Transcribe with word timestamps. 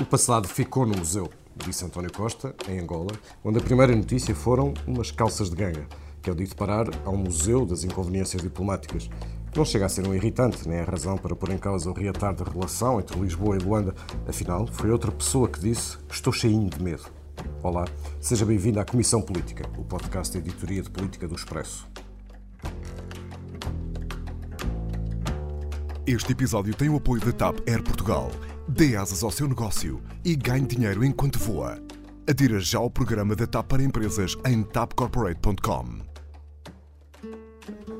O 0.00 0.04
passado 0.04 0.48
ficou 0.48 0.84
no 0.84 0.98
museu, 0.98 1.30
disse 1.54 1.84
António 1.84 2.12
Costa, 2.12 2.52
em 2.68 2.80
Angola, 2.80 3.12
onde 3.44 3.60
a 3.60 3.62
primeira 3.62 3.94
notícia 3.94 4.34
foram 4.34 4.74
umas 4.88 5.12
calças 5.12 5.48
de 5.48 5.54
ganga, 5.54 5.86
que 6.20 6.28
é 6.28 6.32
o 6.32 6.36
dito 6.36 6.56
parar 6.56 6.86
ao 7.04 7.16
Museu 7.16 7.64
das 7.64 7.84
Inconveniências 7.84 8.42
Diplomáticas. 8.42 9.08
Não 9.54 9.64
chega 9.64 9.86
a 9.86 9.88
ser 9.88 10.04
um 10.04 10.12
irritante, 10.12 10.68
nem 10.68 10.80
a 10.80 10.84
razão 10.84 11.16
para 11.16 11.36
pôr 11.36 11.50
em 11.50 11.58
causa 11.58 11.88
o 11.88 11.92
reatar 11.92 12.34
da 12.34 12.44
relação 12.44 12.98
entre 12.98 13.20
Lisboa 13.20 13.56
e 13.56 13.60
Luanda. 13.60 13.94
Afinal, 14.26 14.66
foi 14.66 14.90
outra 14.90 15.12
pessoa 15.12 15.48
que 15.48 15.60
disse: 15.60 15.96
Estou 16.10 16.32
cheinho 16.32 16.68
de 16.68 16.82
medo. 16.82 17.04
Olá, 17.62 17.84
seja 18.20 18.44
bem-vindo 18.44 18.80
à 18.80 18.84
Comissão 18.84 19.22
Política, 19.22 19.64
o 19.78 19.84
podcast 19.84 20.32
da 20.32 20.40
Editoria 20.40 20.82
de 20.82 20.90
Política 20.90 21.28
do 21.28 21.36
Expresso. 21.36 21.86
Este 26.04 26.32
episódio 26.32 26.74
tem 26.74 26.88
o 26.88 26.96
apoio 26.96 27.24
da 27.24 27.30
TAP 27.30 27.60
Air 27.68 27.82
Portugal. 27.84 28.32
Dê 28.66 28.96
asas 28.96 29.22
ao 29.22 29.30
seu 29.30 29.46
negócio 29.46 30.02
e 30.24 30.34
ganhe 30.34 30.66
dinheiro 30.66 31.04
enquanto 31.04 31.38
voa. 31.38 31.78
Adira 32.26 32.58
já 32.58 32.78
ao 32.78 32.88
programa 32.88 33.36
da 33.36 33.46
TAP 33.46 33.68
para 33.68 33.82
empresas 33.82 34.34
em 34.46 34.62
tapcorporate.com. 34.62 36.02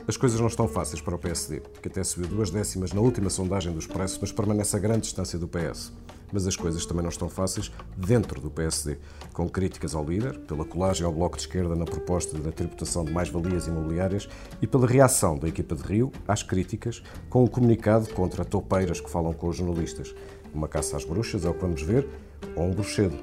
As 0.08 0.16
coisas 0.16 0.40
não 0.40 0.46
estão 0.46 0.66
fáceis 0.66 1.02
para 1.02 1.14
o 1.14 1.18
PSD, 1.18 1.60
que 1.82 1.88
até 1.88 2.02
subiu 2.02 2.28
duas 2.28 2.50
décimas 2.50 2.92
na 2.92 3.00
última 3.02 3.28
sondagem 3.28 3.72
do 3.72 3.78
Expresso, 3.78 4.18
mas 4.22 4.32
permanece 4.32 4.74
a 4.74 4.78
grande 4.78 5.02
distância 5.02 5.38
do 5.38 5.46
PS. 5.46 5.92
Mas 6.32 6.46
as 6.46 6.56
coisas 6.56 6.84
também 6.86 7.02
não 7.02 7.10
estão 7.10 7.28
fáceis 7.28 7.70
dentro 7.96 8.40
do 8.40 8.50
PSD, 8.50 8.96
com 9.34 9.48
críticas 9.48 9.94
ao 9.94 10.04
líder, 10.04 10.38
pela 10.40 10.64
colagem 10.64 11.04
ao 11.06 11.12
Bloco 11.12 11.36
de 11.36 11.42
Esquerda 11.42 11.76
na 11.76 11.84
proposta 11.84 12.38
da 12.38 12.50
tributação 12.50 13.04
de 13.04 13.12
mais-valias 13.12 13.66
imobiliárias 13.66 14.28
e 14.62 14.66
pela 14.66 14.86
reação 14.86 15.38
da 15.38 15.46
equipa 15.46 15.76
de 15.76 15.82
Rio 15.82 16.10
às 16.26 16.42
críticas, 16.42 17.02
com 17.28 17.44
um 17.44 17.48
comunicado 17.48 18.08
contra 18.14 18.44
topeiras 18.44 19.00
que 19.00 19.10
falam 19.10 19.34
com 19.34 19.48
os 19.48 19.56
jornalistas. 19.56 20.14
Uma 20.54 20.68
caça 20.68 20.96
às 20.96 21.04
bruxas 21.04 21.44
é 21.44 21.48
o 21.48 21.54
que 21.54 21.60
vamos 21.60 21.82
ver, 21.82 22.06
ou 22.54 22.66
um 22.66 22.70
bruxedo. 22.70 23.16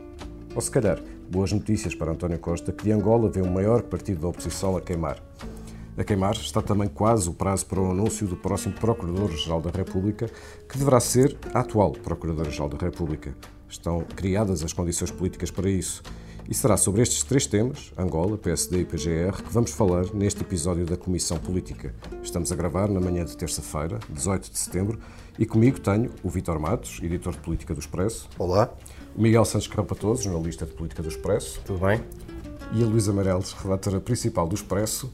Ou 0.53 0.59
se 0.59 0.69
calhar, 0.69 1.01
boas 1.29 1.53
notícias 1.53 1.95
para 1.95 2.11
António 2.11 2.37
Costa, 2.37 2.73
que 2.73 2.83
de 2.83 2.91
Angola 2.91 3.29
vê 3.29 3.41
o 3.41 3.49
maior 3.49 3.81
partido 3.83 4.19
da 4.21 4.27
oposição 4.27 4.75
a 4.75 4.81
queimar. 4.81 5.23
A 5.97 6.03
queimar 6.03 6.33
está 6.35 6.61
também 6.61 6.89
quase 6.89 7.29
o 7.29 7.33
prazo 7.33 7.65
para 7.67 7.79
o 7.79 7.91
anúncio 7.91 8.27
do 8.27 8.35
próximo 8.35 8.73
Procurador-Geral 8.75 9.61
da 9.61 9.69
República, 9.69 10.29
que 10.67 10.77
deverá 10.77 10.99
ser 10.99 11.37
a 11.53 11.61
atual 11.61 11.91
Procuradora-Geral 11.91 12.67
da 12.67 12.77
República. 12.77 13.33
Estão 13.69 14.01
criadas 14.15 14.61
as 14.61 14.73
condições 14.73 15.11
políticas 15.11 15.49
para 15.49 15.69
isso. 15.69 16.03
E 16.49 16.53
será 16.53 16.75
sobre 16.75 17.01
estes 17.01 17.23
três 17.23 17.45
temas, 17.45 17.93
Angola, 17.97 18.37
PSD 18.37 18.81
e 18.81 18.85
PGR, 18.85 19.41
que 19.41 19.53
vamos 19.53 19.71
falar 19.71 20.13
neste 20.13 20.41
episódio 20.41 20.85
da 20.85 20.97
Comissão 20.97 21.37
Política. 21.37 21.95
Estamos 22.21 22.51
a 22.51 22.55
gravar 22.57 22.89
na 22.89 22.99
manhã 22.99 23.23
de 23.23 23.37
terça-feira, 23.37 23.99
18 24.09 24.51
de 24.51 24.57
setembro, 24.57 24.99
e 25.37 25.45
comigo 25.45 25.79
tenho 25.79 26.09
o 26.23 26.29
Vítor 26.29 26.59
Matos, 26.59 26.99
editor 27.01 27.33
de 27.33 27.39
Política 27.39 27.73
do 27.73 27.79
Expresso. 27.79 28.29
Olá. 28.37 28.73
O 29.15 29.21
Miguel 29.21 29.43
Santos 29.45 29.67
Carrapatoso, 29.67 30.23
jornalista 30.23 30.65
de 30.65 30.73
Política 30.73 31.01
do 31.01 31.09
Expresso. 31.09 31.61
Tudo 31.65 31.85
bem? 31.85 32.01
E 32.73 32.83
a 32.83 32.85
Luísa 32.85 33.11
Amarelos, 33.11 33.53
relatora 33.53 33.99
principal 33.99 34.47
do 34.47 34.55
Expresso. 34.55 35.11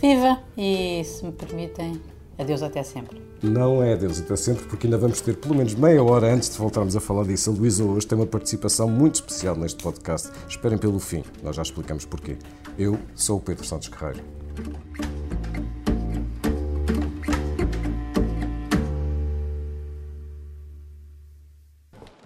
Viva! 0.00 0.40
E 0.56 1.02
se 1.04 1.24
me 1.24 1.32
permitem, 1.32 2.00
adeus 2.38 2.62
até 2.62 2.82
sempre. 2.82 3.20
Não 3.42 3.82
é 3.82 3.92
adeus 3.94 4.20
até 4.20 4.36
sempre, 4.36 4.64
porque 4.64 4.86
ainda 4.86 4.98
vamos 4.98 5.20
ter 5.20 5.36
pelo 5.36 5.54
menos 5.54 5.74
meia 5.74 6.02
hora 6.02 6.32
antes 6.32 6.50
de 6.50 6.58
voltarmos 6.58 6.96
a 6.96 7.00
falar 7.00 7.24
disso. 7.24 7.50
A 7.50 7.52
Luísa 7.52 7.84
hoje 7.84 8.06
tem 8.06 8.18
uma 8.18 8.26
participação 8.26 8.88
muito 8.88 9.16
especial 9.16 9.56
neste 9.56 9.82
podcast. 9.82 10.30
Esperem 10.48 10.78
pelo 10.78 10.98
fim, 10.98 11.22
nós 11.42 11.56
já 11.56 11.62
explicamos 11.62 12.04
porquê. 12.04 12.36
Eu 12.78 12.98
sou 13.14 13.38
o 13.38 13.40
Pedro 13.40 13.64
Santos 13.64 13.88
Guerreiro. 13.88 14.22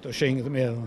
Estou 0.02 0.12
cheio 0.12 0.42
de 0.42 0.50
medo. 0.50 0.82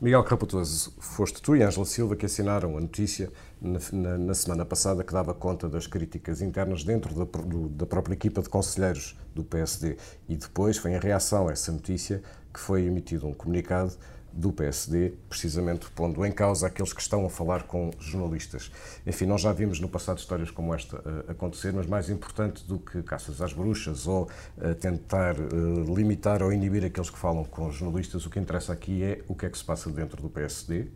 Miguel 0.00 0.22
Carapatoso, 0.22 0.92
foste 1.00 1.42
tu 1.42 1.56
e 1.56 1.64
Ângela 1.64 1.84
Silva 1.84 2.14
que 2.14 2.26
assinaram 2.26 2.78
a 2.78 2.80
notícia 2.80 3.28
na, 3.60 3.80
na, 3.90 4.18
na, 4.18 4.34
semana 4.34 4.64
passada 4.64 5.02
que 5.02 5.12
dava 5.12 5.34
conta 5.34 5.68
das 5.68 5.88
críticas 5.88 6.40
internas 6.40 6.84
dentro 6.84 7.12
da, 7.12 7.24
do, 7.24 7.68
da 7.68 7.86
própria 7.86 8.14
equipa 8.14 8.40
de 8.40 8.48
conselheiros 8.48 9.16
do 9.34 9.42
PSD. 9.42 9.96
E 10.28 10.36
depois 10.36 10.76
foi 10.76 10.92
em 10.92 10.98
reação 11.00 11.48
a 11.48 11.52
essa 11.52 11.72
notícia 11.72 12.22
que 12.54 12.60
foi 12.60 12.84
emitido 12.84 13.26
um 13.26 13.34
comunicado 13.34 13.92
do 14.32 14.52
PSD, 14.52 15.12
precisamente 15.28 15.90
pondo 15.90 16.24
em 16.24 16.32
causa 16.32 16.66
aqueles 16.66 16.92
que 16.92 17.00
estão 17.00 17.24
a 17.26 17.30
falar 17.30 17.64
com 17.64 17.90
jornalistas. 17.98 18.70
Enfim, 19.06 19.26
nós 19.26 19.40
já 19.40 19.52
vimos 19.52 19.80
no 19.80 19.88
passado 19.88 20.18
histórias 20.18 20.50
como 20.50 20.74
esta 20.74 20.98
uh, 20.98 21.30
acontecer, 21.30 21.72
mas 21.72 21.86
mais 21.86 22.08
importante 22.08 22.64
do 22.64 22.78
que 22.78 23.02
caças 23.02 23.40
às 23.40 23.52
bruxas 23.52 24.06
ou 24.06 24.24
uh, 24.58 24.74
tentar 24.74 25.36
uh, 25.38 25.94
limitar 25.94 26.42
ou 26.42 26.52
inibir 26.52 26.84
aqueles 26.84 27.10
que 27.10 27.18
falam 27.18 27.44
com 27.44 27.70
jornalistas, 27.70 28.26
o 28.26 28.30
que 28.30 28.38
interessa 28.38 28.72
aqui 28.72 29.02
é 29.02 29.22
o 29.28 29.34
que 29.34 29.46
é 29.46 29.50
que 29.50 29.58
se 29.58 29.64
passa 29.64 29.90
dentro 29.90 30.22
do 30.22 30.28
PSD. 30.28 30.86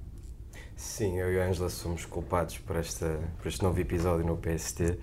Sim, 0.76 1.19
eu 1.19 1.32
e 1.32 1.41
a 1.41 1.47
Ângela 1.47 1.69
somos 1.69 2.04
culpados 2.04 2.59
por, 2.59 2.76
esta, 2.76 3.19
por 3.38 3.49
este 3.49 3.62
novo 3.62 3.78
episódio 3.78 4.26
no 4.26 4.37
PST. 4.37 4.99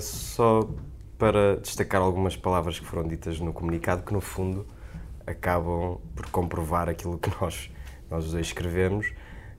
só 0.00 0.68
para 1.18 1.56
destacar 1.56 2.00
algumas 2.00 2.36
palavras 2.36 2.78
que 2.78 2.86
foram 2.86 3.06
ditas 3.06 3.40
no 3.40 3.52
comunicado, 3.52 4.02
que 4.02 4.12
no 4.12 4.20
fundo 4.20 4.66
acabam 5.30 5.98
por 6.14 6.26
comprovar 6.30 6.88
aquilo 6.88 7.18
que 7.18 7.30
nós, 7.40 7.70
nós 8.10 8.30
dois 8.30 8.46
escrevemos. 8.46 9.12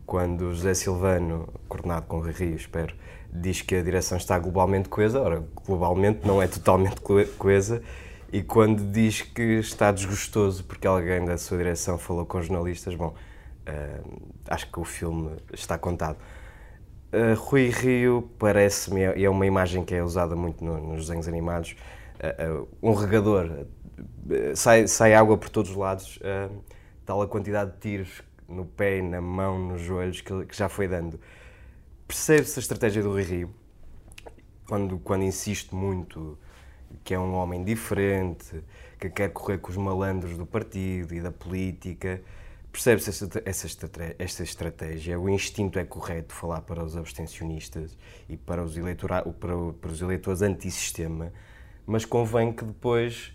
Quando 0.06 0.54
José 0.54 0.74
Silvano, 0.74 1.48
coordenado 1.70 2.06
com 2.06 2.18
o 2.18 2.22
Rio, 2.22 2.56
espero, 2.56 2.96
diz 3.32 3.62
que 3.62 3.76
a 3.76 3.82
direção 3.82 4.18
está 4.18 4.38
globalmente 4.38 4.90
coesa, 4.90 5.22
ora, 5.22 5.44
globalmente 5.66 6.28
não 6.28 6.42
é 6.42 6.48
totalmente 6.48 7.00
coesa, 7.38 7.82
e 8.32 8.42
quando 8.42 8.92
diz 8.92 9.22
que 9.22 9.60
está 9.60 9.92
desgostoso 9.92 10.64
porque 10.64 10.88
alguém 10.88 11.24
da 11.24 11.38
sua 11.38 11.58
direção 11.58 11.98
falou 11.98 12.26
com 12.26 12.42
jornalistas, 12.42 12.96
bom, 12.96 13.14
uh, 13.68 14.22
acho 14.48 14.72
que 14.72 14.80
o 14.80 14.84
filme 14.84 15.38
está 15.54 15.78
contado. 15.78 16.18
Uh, 17.14 17.38
Rui 17.38 17.70
Rio 17.70 18.30
parece-me, 18.40 19.02
e 19.16 19.26
é 19.26 19.30
uma 19.30 19.46
imagem 19.46 19.84
que 19.84 19.94
é 19.94 20.04
usada 20.04 20.36
muito 20.36 20.64
no, 20.64 20.80
nos 20.80 21.08
desenhos 21.08 21.28
animados, 21.28 21.76
uh, 22.20 22.68
um 22.82 22.94
regador 22.94 23.66
sai, 24.56 24.88
sai 24.88 25.14
água 25.14 25.38
por 25.38 25.50
todos 25.50 25.72
os 25.72 25.78
lados, 25.78 26.18
uh, 26.18 26.64
tal 27.06 27.22
a 27.22 27.28
quantidade 27.28 27.72
de 27.72 27.78
tiros 27.78 28.22
no 28.48 28.66
pé, 28.66 29.02
na 29.02 29.22
mão, 29.22 29.58
nos 29.60 29.82
joelhos 29.82 30.22
que, 30.22 30.46
que 30.46 30.56
já 30.56 30.68
foi 30.68 30.88
dando. 30.88 31.20
Percebe-se 32.08 32.60
a 32.60 32.62
estratégia 32.62 33.02
do 33.02 33.12
Rui 33.12 33.48
quando, 34.68 35.00
quando 35.00 35.24
insiste 35.24 35.74
muito 35.74 36.38
que 37.04 37.14
é 37.14 37.20
um 37.20 37.34
homem 37.34 37.64
diferente, 37.64 38.64
que 39.00 39.10
quer 39.10 39.30
correr 39.30 39.58
com 39.58 39.72
os 39.72 39.78
malandros 39.78 40.38
do 40.38 40.46
partido 40.46 41.14
e 41.14 41.22
da 41.22 41.32
política. 41.32 42.22
Percebe-se 42.72 43.10
essa, 43.10 43.30
essa, 43.46 43.68
esta 44.20 44.44
estratégia. 44.44 45.20
O 45.20 45.30
instinto 45.30 45.80
é 45.80 45.86
correto 45.86 46.34
falar 46.34 46.62
para 46.62 46.84
os 46.84 46.96
abstencionistas 46.96 47.98
e 48.30 48.38
para 48.38 48.64
os, 48.64 48.78
eleitora, 48.78 49.24
para, 49.24 49.54
para 49.74 49.92
os 49.92 50.02
eleitores 50.02 50.42
antissistema, 50.42 51.34
mas 51.86 52.06
convém 52.06 52.54
que 52.54 52.64
depois 52.64 53.34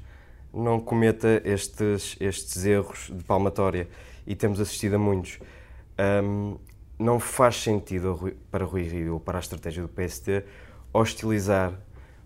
não 0.57 0.81
cometa 0.81 1.43
estes, 1.45 2.17
estes 2.19 2.65
erros 2.65 3.11
de 3.13 3.23
palmatória 3.23 3.89
e 4.27 4.35
temos 4.35 4.59
assistido 4.59 4.95
a 4.95 4.99
muitos. 4.99 5.39
Um, 5.99 6.57
não 6.99 7.21
faz 7.21 7.63
sentido 7.63 8.35
para 8.51 8.65
Rui 8.65 8.83
Rio 8.83 9.15
ou 9.15 9.21
para 9.21 9.39
a 9.39 9.41
estratégia 9.41 9.83
do 9.83 9.89
PST 9.89 10.45
hostilizar 10.93 11.75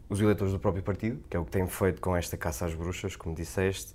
os 0.09 0.21
eleitores 0.21 0.53
do 0.53 0.59
próprio 0.59 0.83
partido, 0.83 1.23
que 1.29 1.37
é 1.37 1.41
o 1.41 1.45
que 1.45 1.51
tem 1.51 1.67
feito 1.67 2.01
com 2.01 2.17
esta 2.17 2.37
caça 2.37 2.67
às 2.67 2.75
bruxas, 2.75 3.17
como 3.17 3.35
disseste, 3.35 3.95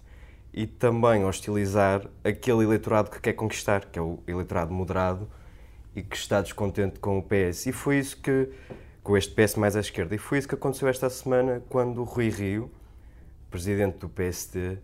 e 0.54 0.66
também 0.66 1.26
hostilizar 1.26 2.06
aquele 2.24 2.64
eleitorado 2.64 3.10
que 3.10 3.20
quer 3.20 3.34
conquistar, 3.34 3.86
que 3.86 4.00
é 4.00 4.02
o 4.02 4.20
eleitorado 4.28 4.74
moderado 4.74 5.30
e 5.96 6.02
que 6.02 6.16
está 6.16 6.42
descontente 6.42 7.00
com 7.00 7.18
o 7.18 7.24
PS. 7.24 7.68
E 7.68 7.72
foi 7.72 8.00
isso 8.00 8.18
que, 8.18 8.50
com 9.04 9.18
este 9.18 9.34
PS 9.34 9.56
mais 9.56 9.76
à 9.76 9.80
esquerda, 9.80 10.16
e 10.16 10.18
foi 10.18 10.38
isso 10.38 10.48
que 10.48 10.56
aconteceu 10.56 10.88
esta 10.88 11.10
semana 11.10 11.62
quando 11.70 12.02
o 12.02 12.04
Rui 12.04 12.30
Rio, 12.30 12.72
presidente 13.56 14.00
do 14.00 14.10
PSD, 14.10 14.80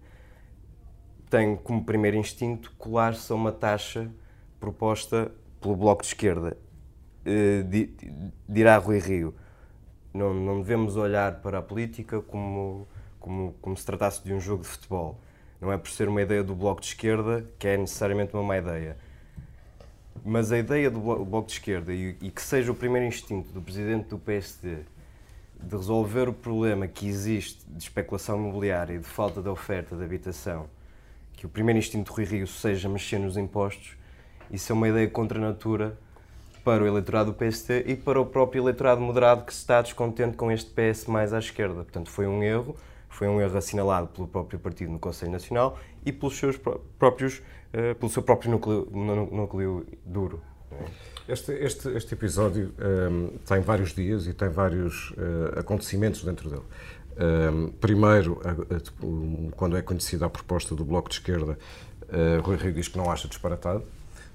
tem 1.30 1.58
como 1.58 1.84
primeiro 1.84 2.16
instinto 2.16 2.74
colar-se 2.78 3.30
a 3.30 3.36
uma 3.36 3.52
taxa 3.52 4.10
proposta 4.62 5.30
pelo 5.60 5.76
Bloco 5.76 6.02
de 6.02 6.08
Esquerda. 6.08 6.58
Uh, 7.26 8.32
dirá 8.48 8.78
Rui 8.78 9.00
Rio, 9.00 9.36
não, 10.14 10.34
não 10.34 10.62
devemos 10.62 10.96
olhar 10.96 11.42
para 11.42 11.60
a 11.60 11.62
política 11.62 12.22
como, 12.22 12.88
como, 13.20 13.54
como 13.62 13.76
se 13.76 13.86
tratasse 13.86 14.24
de 14.24 14.34
um 14.34 14.40
jogo 14.40 14.64
de 14.64 14.70
futebol. 14.70 15.20
Não 15.60 15.70
é 15.70 15.78
por 15.78 15.90
ser 15.90 16.08
uma 16.08 16.22
ideia 16.22 16.42
do 16.42 16.56
Bloco 16.56 16.80
de 16.80 16.88
Esquerda 16.88 17.46
que 17.60 17.68
é 17.68 17.76
necessariamente 17.76 18.34
uma 18.34 18.44
má 18.44 18.58
ideia. 18.58 18.98
Mas 20.24 20.50
a 20.50 20.58
ideia 20.58 20.90
do 20.90 21.02
Bloco 21.02 21.48
de 21.48 21.54
Esquerda 21.54 21.94
e, 21.94 22.16
e 22.22 22.32
que 22.32 22.42
seja 22.42 22.72
o 22.72 22.76
primeiro 22.76 23.06
instinto 23.06 23.52
do 23.52 23.62
presidente 23.62 24.08
do 24.08 24.18
PSD 24.18 24.86
de 25.62 25.76
resolver 25.76 26.28
o 26.28 26.34
problema 26.34 26.88
que 26.88 27.08
existe 27.08 27.64
de 27.68 27.84
especulação 27.84 28.38
imobiliária 28.38 28.94
e 28.94 29.00
de 29.00 29.06
falta 29.06 29.42
de 29.42 29.50
oferta 29.50 29.96
de 29.96 30.04
habitação, 30.04 30.66
que 31.34 31.46
o 31.46 31.50
primeiro 31.50 31.80
instinto 31.80 32.12
do 32.12 32.16
Rui 32.16 32.26
Rio 32.26 32.48
seja 32.48 32.90
mexer 32.90 33.20
nos 33.20 33.38
impostos, 33.38 33.96
isso 34.52 34.72
é 34.72 34.76
uma 34.76 34.90
ideia 34.90 35.08
contra 35.10 35.40
a 35.40 35.42
natura 35.42 35.98
para 36.64 36.84
o 36.84 36.88
eleitorado 36.88 37.32
do 37.32 37.38
PST 37.38 37.86
e 37.88 37.96
para 37.96 38.20
o 38.22 38.26
próprio 38.26 38.62
eleitorado 38.64 39.02
moderado 39.02 39.46
que 39.46 39.52
está 39.52 39.82
descontente 39.82 40.38
com 40.38 40.52
este 40.52 40.70
PS 40.72 41.06
mais 41.08 41.34
à 41.34 41.40
esquerda. 41.40 41.76
Portanto, 41.84 42.10
foi 42.12 42.28
um 42.28 42.44
erro, 42.44 42.76
foi 43.10 43.28
um 43.28 43.42
erro 43.42 43.58
assinalado 43.58 44.08
pelo 44.08 44.28
próprio 44.28 44.60
partido 44.60 44.92
no 44.92 45.00
Conselho 45.00 45.32
Nacional 45.32 45.80
e 46.06 46.12
pelos 46.12 46.38
seus 46.38 46.60
próprios, 47.00 47.42
pelo 48.00 48.12
seu 48.12 48.22
próprio 48.22 48.52
núcleo, 48.52 48.88
núcleo 48.92 49.88
duro. 50.06 50.42
Este, 51.32 51.54
este, 51.54 51.88
este 51.96 52.14
episódio 52.14 52.74
um, 52.78 53.38
tem 53.48 53.62
vários 53.62 53.94
dias 53.96 54.28
e 54.28 54.34
tem 54.34 54.50
vários 54.50 55.12
uh, 55.12 55.60
acontecimentos 55.60 56.26
dentro 56.26 56.50
dele. 56.50 56.64
Um, 57.18 57.70
primeiro, 57.72 58.42
quando 59.56 59.78
é 59.78 59.82
conhecida 59.82 60.26
a 60.26 60.30
proposta 60.30 60.76
do 60.76 60.84
Bloco 60.84 61.08
de 61.08 61.16
Esquerda, 61.16 61.58
uh, 62.04 62.42
Rui 62.42 62.58
Rio 62.58 62.74
diz 62.74 62.90
que 62.90 62.98
não 62.98 63.10
acha 63.10 63.30
disparatado. 63.30 63.86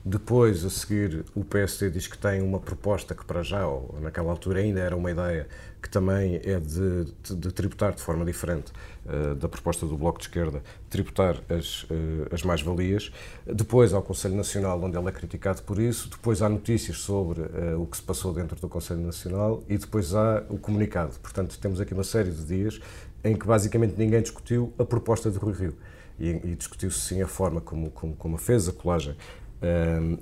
Depois, 0.03 0.65
a 0.65 0.71
seguir, 0.71 1.23
o 1.35 1.45
PSD 1.45 1.91
diz 1.91 2.07
que 2.07 2.17
tem 2.17 2.41
uma 2.41 2.61
proposta 2.61 3.15
que, 3.15 3.27
para 3.27 3.43
já, 3.43 3.67
ou 3.67 3.99
naquela 4.01 4.31
altura 4.31 4.61
ainda 4.61 4.81
era 4.81 4.97
uma 4.97 5.11
ideia, 5.11 5.47
que 5.87 5.91
também 5.91 6.41
é 6.43 6.59
de, 6.59 7.05
de, 7.37 7.53
tributar 7.53 7.95
de 7.95 8.03
forma 8.03 8.25
diferente 8.25 8.73
uh, 9.07 9.37
da 9.37 9.49
proposta 9.49 9.87
do 9.87 9.97
Bloco 9.97 10.19
de 10.19 10.25
Esquerda, 10.25 10.61
tributar 10.91 11.41
as, 11.49 11.85
uh, 11.85 11.87
as 12.33 12.43
mais-valias. 12.43 13.13
Depois, 13.47 13.95
ao 13.95 14.03
Conselho 14.03 14.35
Nacional, 14.35 14.83
onde 14.83 14.99
ele 14.99 15.09
é 15.09 15.13
criticado 15.13 15.63
por 15.63 15.79
isso. 15.79 16.11
Depois, 16.11 16.43
há 16.43 16.49
notícias 16.49 16.99
sobre 16.99 17.43
uh, 17.43 17.81
o 17.81 17.87
que 17.87 17.97
se 17.97 18.03
passou 18.03 18.33
dentro 18.33 18.61
do 18.61 18.69
Conselho 18.69 19.01
Nacional. 19.01 19.63
E 19.69 19.79
depois 19.79 20.13
há 20.13 20.43
o 20.49 20.59
comunicado. 20.59 21.15
Portanto, 21.21 21.57
temos 21.61 21.81
aqui 21.81 21.95
uma 21.95 22.05
série 22.05 22.33
de 22.33 22.45
dias 22.45 22.81
em 23.23 23.37
que, 23.37 23.47
basicamente, 23.47 23.95
ninguém 23.97 24.21
discutiu 24.21 24.73
a 24.79 24.85
proposta 24.85 25.31
de 25.31 25.39
Rui 25.39 25.55
Rio. 25.55 25.77
E, 26.19 26.31
e 26.31 26.57
discutiu-se, 26.57 26.99
sim, 26.99 27.23
a 27.23 27.29
forma 27.29 27.61
como, 27.61 27.91
como, 27.91 28.17
como 28.17 28.37
fez 28.37 28.69
a 28.69 28.73
colagem 28.73 29.15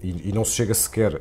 e, 0.02 0.28
e, 0.28 0.32
não 0.32 0.44
se 0.44 0.52
chega 0.52 0.72
sequer 0.72 1.20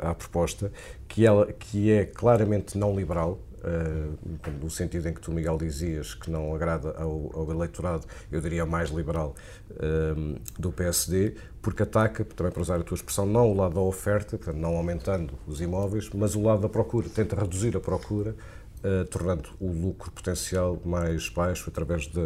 à 0.00 0.14
proposta, 0.14 0.72
que, 1.06 1.26
ela, 1.26 1.52
que 1.52 1.90
é 1.90 2.04
claramente 2.04 2.76
não 2.76 2.94
liberal, 2.96 3.38
Uh, 3.58 4.16
no 4.62 4.70
sentido 4.70 5.08
em 5.08 5.12
que 5.12 5.20
tu, 5.20 5.32
Miguel, 5.32 5.58
dizias 5.58 6.14
que 6.14 6.30
não 6.30 6.54
agrada 6.54 6.94
ao, 6.96 7.30
ao 7.34 7.50
eleitorado, 7.50 8.06
eu 8.30 8.40
diria 8.40 8.64
mais 8.64 8.88
liberal, 8.90 9.34
uh, 9.72 10.40
do 10.56 10.70
PSD, 10.70 11.34
porque 11.60 11.82
ataca, 11.82 12.24
também 12.24 12.52
para 12.52 12.62
usar 12.62 12.76
a 12.76 12.84
tua 12.84 12.94
expressão, 12.94 13.26
não 13.26 13.50
o 13.50 13.56
lado 13.56 13.74
da 13.74 13.80
oferta, 13.80 14.38
portanto, 14.38 14.60
não 14.60 14.76
aumentando 14.76 15.34
os 15.44 15.60
imóveis, 15.60 16.08
mas 16.14 16.36
o 16.36 16.42
lado 16.42 16.62
da 16.62 16.68
procura, 16.68 17.08
tenta 17.08 17.34
reduzir 17.34 17.76
a 17.76 17.80
procura 17.80 18.34
Uh, 18.78 19.04
tornando 19.06 19.48
o 19.58 19.72
lucro 19.72 20.08
potencial 20.12 20.80
mais 20.84 21.28
baixo 21.28 21.68
através 21.68 22.02
de, 22.02 22.20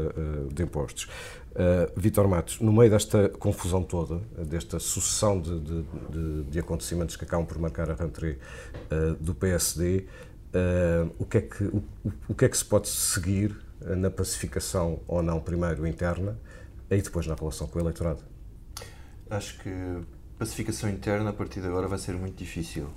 de 0.53 0.63
impostos. 0.63 1.09
Uh, 1.53 1.93
Vítor 1.95 2.27
Matos, 2.27 2.61
no 2.61 2.73
meio 2.73 2.91
desta 2.91 3.29
confusão 3.29 3.83
toda, 3.83 4.21
desta 4.45 4.79
sucessão 4.79 5.39
de, 5.39 5.61
de, 5.61 5.83
de, 5.83 6.45
de, 6.45 6.59
acontecimentos 6.59 7.15
que 7.15 7.25
acabam 7.25 7.47
por 7.47 7.59
marcar 7.59 7.91
a 7.91 7.95
rentrée 7.95 8.39
do 9.21 9.35
PSD, 9.35 10.07
o, 11.19 11.27
que 11.27 11.39
é 11.39 11.41
que, 11.43 11.65
o, 11.65 11.85
o, 12.29 12.35
que 12.35 12.47
é 12.47 12.49
que 12.49 12.57
se 12.57 12.65
pode 12.65 12.89
seguir 12.89 13.55
na 13.81 14.11
pacificação 14.11 15.01
ou 15.07 15.23
não, 15.23 15.41
primeiro 15.41 15.87
interna, 15.87 16.39
e 16.91 17.03
depois 17.03 17.27
na 17.27 17.35
relação 17.35 17.67
com 17.67 17.79
o 17.79 17.83
eleitorado? 17.83 18.23
Acho 19.29 19.59
que 19.59 19.71
pacificação 20.39 20.89
interna 20.89 21.31
a 21.31 21.33
partir 21.35 21.61
de 21.61 21.67
agora 21.67 21.87
vai 21.87 21.99
ser 21.99 22.15
muito 22.15 22.37
difícil 22.37 22.89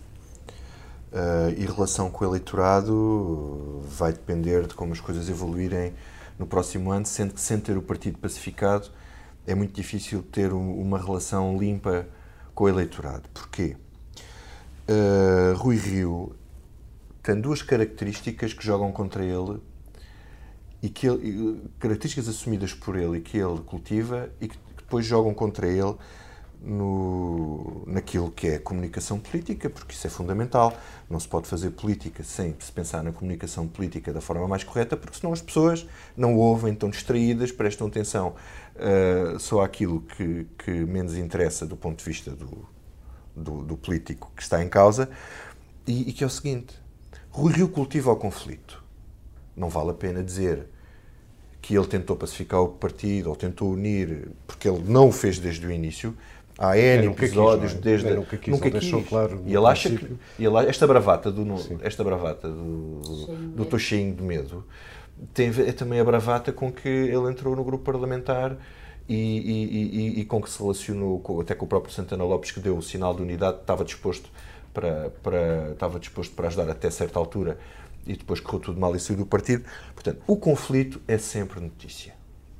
Uh, 1.16 1.50
e 1.57 1.66
relação 1.66 2.12
com 2.12 2.25
o 2.25 2.28
eleitorado 2.28 3.81
vai 3.88 4.12
depender 4.12 4.68
de 4.68 4.74
como 4.74 4.92
as 4.92 5.00
coisas 5.00 5.30
evoluírem 5.30 5.94
no 6.38 6.46
próximo 6.46 6.92
ano, 6.92 7.06
sendo 7.06 7.34
que 7.34 7.42
sem 7.42 7.60
ter 7.60 7.78
o 7.78 7.82
partido 7.82 8.18
pacificado 8.18 8.90
é 9.48 9.54
muito 9.54 9.74
difícil 9.74 10.24
ter 10.24 10.54
um, 10.54 10.82
uma 10.82 10.98
relação 10.98 11.58
limpa 11.58 12.08
com 12.54 12.66
o 12.66 12.70
eleitorado. 12.70 13.30
Porquê? 13.34 13.78
Uh, 14.88 15.56
Rui 15.58 15.78
Rio 15.78 16.36
tem 17.22 17.40
duas 17.40 17.62
características 17.62 18.54
que 18.54 18.64
jogam 18.64 18.92
contra 18.92 19.24
ele 19.24 19.60
e 20.82 20.90
que 20.90 21.08
ele, 21.08 21.62
características 21.80 22.28
assumidas 22.28 22.74
por 22.74 22.96
ele 22.96 23.18
e 23.18 23.22
que 23.22 23.38
ele 23.38 23.62
cultiva 23.66 24.30
e 24.40 24.48
que 24.48 24.58
depois 24.78 25.06
jogam 25.06 25.34
contra 25.34 25.68
ele 25.68 25.96
no, 26.62 27.84
naquilo 27.86 28.31
que 28.31 28.48
é 28.48 28.60
comunicação 28.60 29.19
política, 29.19 29.69
porque 29.69 29.94
isso 29.94 30.07
é 30.07 30.10
fundamental. 30.10 30.75
Não 31.10 31.19
se 31.19 31.28
pode 31.28 31.48
fazer 31.48 31.72
política 31.72 32.24
sem 32.24 32.56
se 32.60 32.72
pensar 32.72 33.04
na 33.04 33.12
comunicação 33.12 33.68
política 33.68 34.12
da 34.12 34.22
forma 34.22 34.48
mais 34.48 34.63
correta, 34.63 34.98
porque 34.98 35.18
senão 35.18 35.34
as 35.34 35.42
pessoas 35.42 35.86
não 36.16 36.36
ouvem, 36.36 36.74
estão 36.74 36.90
distraídas, 36.90 37.52
prestam 37.52 37.88
atenção 37.88 38.36
uh, 38.75 39.40
só 39.40 39.63
àquilo 39.63 40.02
que, 40.02 40.48
que, 40.57 40.72
menos 40.72 41.16
interessa 41.16 41.66
do 41.66 41.75
ponto 41.75 42.00
de 42.00 42.06
vista 42.06 42.31
do, 42.31 42.68
do, 43.36 43.63
do 43.63 43.78
político 43.78 44.31
que 44.36 44.42
está 44.42 44.63
em 44.63 44.69
causa, 44.69 45.10
e, 45.88 46.10
e 46.10 46.13
que 46.13 46.24
é 46.24 46.28
o 46.28 46.30
seguinte: 46.30 46.75
Rui 47.30 47.54
Rio 47.54 47.69
cultiva 47.69 48.12
o 48.12 48.16
conflito. 48.16 48.84
Não 49.56 49.69
vale 49.69 49.92
a 49.92 49.94
pena 49.94 50.24
dizer 50.24 50.68
que 51.66 51.75
ele 51.75 51.88
tentou 51.88 52.16
pacificar 52.16 52.62
o 52.62 52.68
partido 52.68 53.28
ou 53.28 53.36
tentou 53.36 53.72
unir, 53.72 54.30
porque 54.46 54.69
ele 54.69 54.84
não 54.88 55.07
o 55.07 55.12
fez 55.12 55.40
desde 55.40 55.66
o 55.66 55.72
início, 55.72 56.16
Há 56.57 56.78
N 56.78 57.07
episódios 57.07 57.74
quis, 57.74 57.80
é? 57.80 57.84
desde. 57.84 58.10
Eu 58.10 58.16
nunca 58.16 58.38
quis, 58.38 58.52
nunca 58.52 58.72
quis. 58.72 58.81
Deixou 58.81 59.04
claro 59.04 59.42
e 59.46 59.54
ele 59.54 59.66
acha 59.66 59.90
que. 59.90 60.16
E 60.40 60.46
ele, 60.46 60.57
esta 60.69 60.88
bravata 60.88 61.31
do, 61.31 61.44
esta 61.81 62.04
bravata 62.04 62.48
do, 62.48 63.00
do 63.56 63.66
Toxinho 63.66 64.16
de 64.16 64.24
Medo 64.24 64.66
tem, 65.34 65.50
é 65.50 65.72
também 65.72 66.00
a 66.00 66.04
bravata 66.04 66.52
com 66.52 66.72
que 66.72 66.88
ele 66.88 67.30
entrou 67.30 67.56
no 67.56 67.63
grupo 67.63 67.84
parlamentar 67.84 68.57
e, 69.07 69.16
e, 69.16 70.18
e, 70.18 70.19
e 70.22 70.25
com 70.25 70.42
que 70.42 70.50
se 70.50 70.60
relacionou 70.62 71.19
com, 71.19 71.40
até 71.40 71.54
com 71.54 71.66
o 71.66 71.68
próprio 71.68 71.94
Santana 71.94 72.24
Lopes, 72.24 72.52
que 72.52 72.60
deu 72.60 72.78
o 72.78 72.81
sinal 72.81 73.13
de 73.13 73.22
unidade, 73.22 73.57
estava 73.57 73.84
disposto 73.84 74.30
para, 74.74 75.10
para, 75.22 75.72
estava 75.72 76.00
disposto 76.00 76.34
para 76.36 76.48
ajudar 76.48 76.69
até 76.69 76.90
certa 76.90 77.19
altura 77.19 77.57
e 78.06 78.16
depois 78.16 78.40
correu 78.40 78.60
tudo 78.60 78.80
mal 78.80 78.96
e 78.96 79.00
saiu 79.00 79.18
do 79.18 79.25
partido. 79.25 79.63
Portanto, 79.94 80.22
o 80.28 80.38
conflito 80.38 81.02
é 81.07 81.18
sempre 81.18 81.60
notícia. 81.60 82.13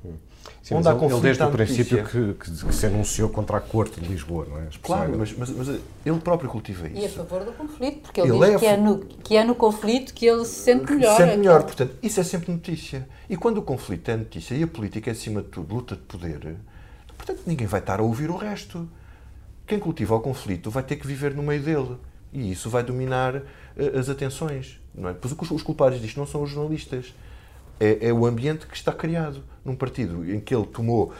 Hum. 0.04 0.14
Sim, 0.62 0.74
Onde 0.74 0.88
há 0.88 0.92
ele, 0.92 1.04
ele 1.04 1.20
desde 1.20 1.42
o 1.44 1.50
princípio 1.50 2.04
que, 2.04 2.34
que, 2.34 2.50
que, 2.50 2.74
se 2.74 2.86
anunciou 2.86 3.28
contra 3.28 3.58
a 3.58 3.60
Corte 3.60 4.00
de 4.00 4.08
Lisboa, 4.08 4.46
não 4.48 4.58
é? 4.58 4.66
Claro, 4.82 5.16
mas, 5.16 5.32
mas, 5.32 5.50
mas, 5.50 5.68
ele 6.04 6.18
próprio 6.18 6.50
cultiva 6.50 6.88
isso. 6.88 6.98
E 6.98 7.06
a 7.06 7.08
favor 7.08 7.44
do 7.44 7.52
conflito, 7.52 8.00
porque 8.00 8.20
ele, 8.20 8.30
ele 8.30 8.38
diz 8.38 8.54
é 8.54 8.58
que, 8.58 8.66
é 8.66 8.76
no, 8.76 8.98
que 8.98 9.36
é 9.36 9.44
no 9.44 9.54
conflito 9.54 10.12
que 10.12 10.26
ele 10.26 10.44
se 10.44 10.64
sente 10.64 10.92
melhor. 10.92 11.16
Se 11.16 11.22
sente 11.22 11.36
melhor, 11.36 11.62
portanto, 11.62 11.94
isso 12.02 12.18
é 12.18 12.24
sempre 12.24 12.50
notícia. 12.50 13.08
E 13.30 13.36
quando 13.36 13.58
o 13.58 13.62
conflito 13.62 14.10
é 14.10 14.16
notícia 14.16 14.54
e 14.56 14.62
a 14.64 14.66
política 14.66 15.08
é, 15.08 15.12
acima 15.12 15.40
de 15.40 15.48
tudo, 15.48 15.72
luta 15.72 15.94
de 15.94 16.02
poder, 16.02 16.56
portanto, 17.16 17.42
ninguém 17.46 17.68
vai 17.68 17.78
estar 17.78 18.00
a 18.00 18.02
ouvir 18.02 18.28
o 18.28 18.36
resto. 18.36 18.88
Quem 19.68 19.78
cultiva 19.78 20.16
o 20.16 20.20
conflito 20.20 20.68
vai 20.68 20.82
ter 20.82 20.96
que 20.96 21.06
viver 21.06 21.32
no 21.32 21.44
meio 21.44 21.62
dele. 21.62 21.96
E 22.32 22.50
isso 22.50 22.68
vai 22.68 22.82
dominar 22.82 23.36
uh, 23.36 23.42
as 23.98 24.08
atenções. 24.08 24.80
Não 24.92 25.08
é? 25.08 25.14
Pois 25.14 25.32
os 25.32 25.62
culpados 25.62 26.00
disto 26.00 26.18
não 26.18 26.26
são 26.26 26.42
os 26.42 26.50
jornalistas 26.50 27.14
é, 27.78 28.08
é, 28.08 28.12
o 28.12 28.26
ambiente 28.26 28.66
que 28.66 28.76
está 28.76 28.92
criado 28.92 29.42
num 29.64 29.74
partido 29.74 30.24
em 30.30 30.40
que 30.40 30.54
ele 30.54 30.66
tomou, 30.66 31.12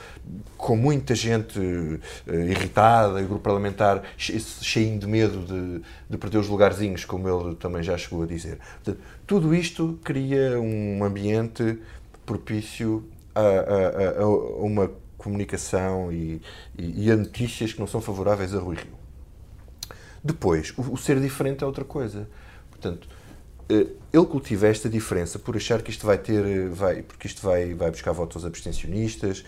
com 0.56 0.76
muita 0.76 1.14
gente 1.14 1.58
uh, 1.58 2.00
irritada, 2.32 3.20
e 3.20 3.24
grupo 3.24 3.42
parlamentar 3.42 4.02
cheio 4.16 4.98
de 4.98 5.06
medo 5.06 5.40
de, 5.44 5.82
de, 6.08 6.16
perder 6.16 6.38
os 6.38 6.48
lugarzinhos, 6.48 7.04
como 7.04 7.28
ele 7.28 7.56
também 7.56 7.82
já 7.82 7.98
chegou 7.98 8.22
a 8.22 8.26
dizer. 8.26 8.58
Portanto, 8.82 9.00
tudo 9.26 9.54
isto 9.54 9.98
cria 10.04 10.60
um 10.60 11.02
ambiente 11.02 11.78
propício 12.24 13.04
a, 13.34 13.40
a, 13.40 14.20
a, 14.20 14.22
a 14.22 14.26
uma 14.26 14.90
comunicação 15.18 16.12
e, 16.12 16.40
e, 16.78 17.06
e, 17.06 17.10
a 17.10 17.16
notícias 17.16 17.72
que 17.72 17.80
não 17.80 17.86
são 17.86 18.00
favoráveis 18.00 18.54
a 18.54 18.58
Rui 18.60 18.76
Rio. 18.76 18.94
Depois, 20.22 20.72
o, 20.76 20.94
o 20.94 20.96
ser 20.96 21.20
diferente 21.20 21.64
é 21.64 21.66
outra 21.66 21.84
coisa. 21.84 22.28
Portanto, 22.70 23.08
eh, 23.08 23.25
ele 23.68 24.26
cultiva 24.26 24.68
esta 24.68 24.88
diferença 24.88 25.38
por 25.38 25.56
achar 25.56 25.82
que 25.82 25.90
isto 25.90 26.06
vai 26.06 26.16
ter, 26.18 26.44
eh, 26.44 26.68
vai, 26.68 27.02
porque 27.02 27.26
isto 27.26 27.42
vai, 27.42 27.74
vai 27.74 27.90
buscar 27.90 28.12
votos 28.12 28.44
abstencionistas 28.44 29.44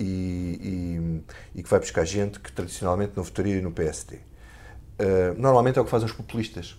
e, 0.00 1.22
e, 1.54 1.58
e, 1.60 1.62
que 1.62 1.68
vai 1.68 1.78
buscar 1.78 2.04
gente 2.04 2.40
que 2.40 2.50
tradicionalmente 2.50 3.12
não 3.14 3.22
votaria 3.22 3.60
no 3.60 3.70
PSD. 3.70 4.16
Uh, 4.16 4.20
eh, 4.98 5.34
normalmente 5.36 5.78
é 5.78 5.82
o 5.82 5.84
que 5.84 5.90
fazem 5.90 6.06
os 6.06 6.12
populistas. 6.12 6.76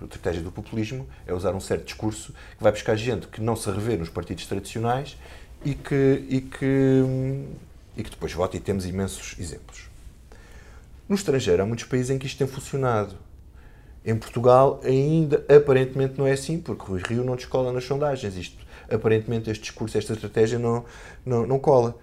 A 0.00 0.04
estratégia 0.04 0.42
do 0.42 0.52
populismo 0.52 1.08
é 1.26 1.32
usar 1.32 1.54
um 1.54 1.60
certo 1.60 1.84
discurso 1.84 2.32
que 2.56 2.62
vai 2.62 2.72
buscar 2.72 2.96
gente 2.96 3.26
que 3.28 3.40
não 3.40 3.56
se 3.56 3.70
revê 3.70 3.96
nos 3.96 4.10
partidos 4.10 4.44
tradicionais 4.46 5.16
e 5.64 5.74
que, 5.74 6.24
e 6.28 6.40
que, 6.42 7.02
e 7.96 8.02
que 8.02 8.10
depois 8.10 8.32
vota, 8.32 8.56
e 8.56 8.60
temos 8.60 8.84
imensos 8.84 9.34
exemplos. 9.38 9.88
No 11.08 11.14
estrangeiro, 11.14 11.62
há 11.62 11.66
muitos 11.66 11.86
países 11.86 12.10
em 12.10 12.18
que 12.18 12.26
isto 12.26 12.38
tem 12.38 12.46
funcionado. 12.46 13.16
Em 14.04 14.16
Portugal 14.16 14.80
ainda 14.84 15.44
aparentemente 15.48 16.18
não 16.18 16.26
é 16.26 16.32
assim, 16.32 16.58
porque 16.60 16.84
Rui 16.84 17.00
Rio 17.02 17.24
não 17.24 17.36
descola 17.36 17.72
nas 17.72 17.84
sondagens. 17.84 18.36
Isto, 18.36 18.64
aparentemente 18.90 19.50
este 19.50 19.62
discurso, 19.62 19.96
esta 19.96 20.12
estratégia 20.12 20.58
não, 20.58 20.84
não, 21.24 21.46
não 21.46 21.58
cola. 21.58 21.96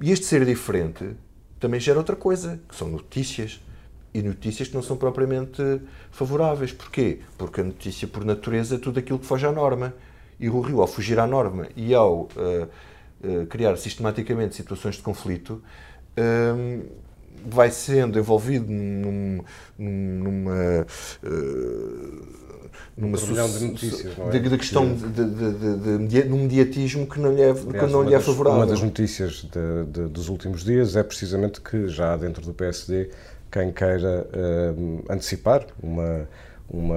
E 0.00 0.10
este 0.10 0.24
ser 0.24 0.44
diferente 0.46 1.14
também 1.60 1.78
gera 1.78 1.98
outra 1.98 2.16
coisa, 2.16 2.60
que 2.66 2.74
são 2.74 2.88
notícias. 2.88 3.60
E 4.12 4.22
notícias 4.22 4.68
que 4.68 4.74
não 4.74 4.82
são 4.82 4.96
propriamente 4.96 5.60
favoráveis. 6.10 6.72
Porquê? 6.72 7.20
Porque 7.36 7.60
a 7.60 7.64
notícia, 7.64 8.06
por 8.06 8.24
natureza, 8.24 8.76
é 8.76 8.78
tudo 8.78 8.98
aquilo 8.98 9.18
que 9.18 9.26
foge 9.26 9.44
à 9.44 9.52
norma. 9.52 9.92
E 10.38 10.48
o 10.48 10.60
Rio, 10.60 10.80
ao 10.80 10.86
fugir 10.86 11.18
à 11.18 11.26
norma 11.26 11.68
e 11.76 11.92
ao 11.94 12.22
uh, 12.22 12.28
uh, 13.22 13.46
criar 13.48 13.76
sistematicamente 13.76 14.54
situações 14.54 14.96
de 14.96 15.02
conflito, 15.02 15.62
uh, 16.16 17.03
vai 17.46 17.70
sendo 17.70 18.18
envolvido 18.18 18.70
num, 18.70 19.40
numa. 19.78 20.86
Uh, 21.22 22.44
numa 22.96 23.18
um 23.18 23.48
de 23.58 23.64
notícias, 23.64 24.16
não 24.16 24.30
é? 24.30 24.38
Da 24.38 24.58
questão 24.58 24.94
de, 24.94 25.08
de, 25.08 26.08
de, 26.08 26.22
de, 26.22 26.32
um 26.32 26.42
mediatismo 26.42 27.06
que 27.06 27.18
não 27.18 27.32
lhe 27.32 27.42
é, 27.42 27.50
Aliás, 27.50 27.64
que 27.64 27.86
não 27.92 28.02
lhe 28.02 28.14
é 28.14 28.20
favorável. 28.20 28.58
Uma 28.60 28.66
das 28.66 28.82
notícias 28.82 29.46
dos 30.10 30.28
últimos 30.28 30.64
dias 30.64 30.96
é 30.96 31.02
precisamente 31.02 31.60
que 31.60 31.88
já 31.88 32.14
há 32.14 32.16
dentro 32.16 32.42
do 32.44 32.52
PSD 32.52 33.10
quem 33.50 33.70
queira 33.70 34.26
uh, 34.34 35.04
antecipar 35.12 35.64
uma, 35.80 36.28
uma, 36.68 36.96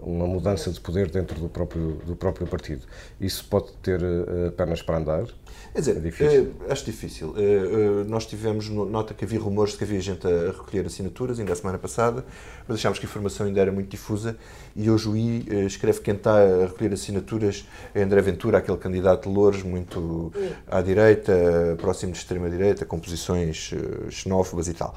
uma 0.00 0.26
mudança 0.26 0.70
de 0.70 0.80
poder 0.80 1.10
dentro 1.10 1.38
do 1.38 1.50
próprio, 1.50 2.00
do 2.06 2.16
próprio 2.16 2.46
partido. 2.46 2.86
Isso 3.20 3.44
pode 3.44 3.72
ter 3.82 4.00
uh, 4.02 4.50
pernas 4.52 4.80
para 4.80 4.96
andar? 4.96 5.24
Quer 5.72 5.78
dizer, 5.78 5.96
é 5.96 6.00
difícil. 6.00 6.54
É, 6.68 6.72
acho 6.72 6.84
difícil. 6.84 7.34
É, 7.34 8.04
nós 8.04 8.26
tivemos 8.26 8.68
nota 8.68 9.14
que 9.14 9.24
havia 9.24 9.40
rumores 9.40 9.72
de 9.72 9.78
que 9.78 9.84
havia 9.84 10.00
gente 10.02 10.26
a 10.26 10.52
recolher 10.52 10.84
assinaturas, 10.84 11.40
ainda 11.40 11.54
a 11.54 11.56
semana 11.56 11.78
passada, 11.78 12.26
mas 12.68 12.76
achámos 12.76 12.98
que 12.98 13.06
a 13.06 13.08
informação 13.08 13.46
ainda 13.46 13.58
era 13.58 13.72
muito 13.72 13.88
difusa 13.88 14.36
e 14.76 14.90
hoje 14.90 15.08
o 15.08 15.16
I 15.16 15.46
escreve 15.64 15.98
que 15.98 16.04
quem 16.04 16.14
está 16.14 16.36
a 16.36 16.66
recolher 16.66 16.92
assinaturas 16.92 17.66
é 17.94 18.02
André 18.02 18.20
Ventura, 18.20 18.58
aquele 18.58 18.76
candidato 18.76 19.28
de 19.28 19.34
Louros, 19.34 19.62
muito 19.62 20.30
à 20.66 20.82
direita, 20.82 21.32
próximo 21.80 22.12
de 22.12 22.18
extrema-direita, 22.18 22.84
com 22.84 22.98
posições 23.00 23.72
xenófobas 24.10 24.68
e 24.68 24.74
tal. 24.74 24.94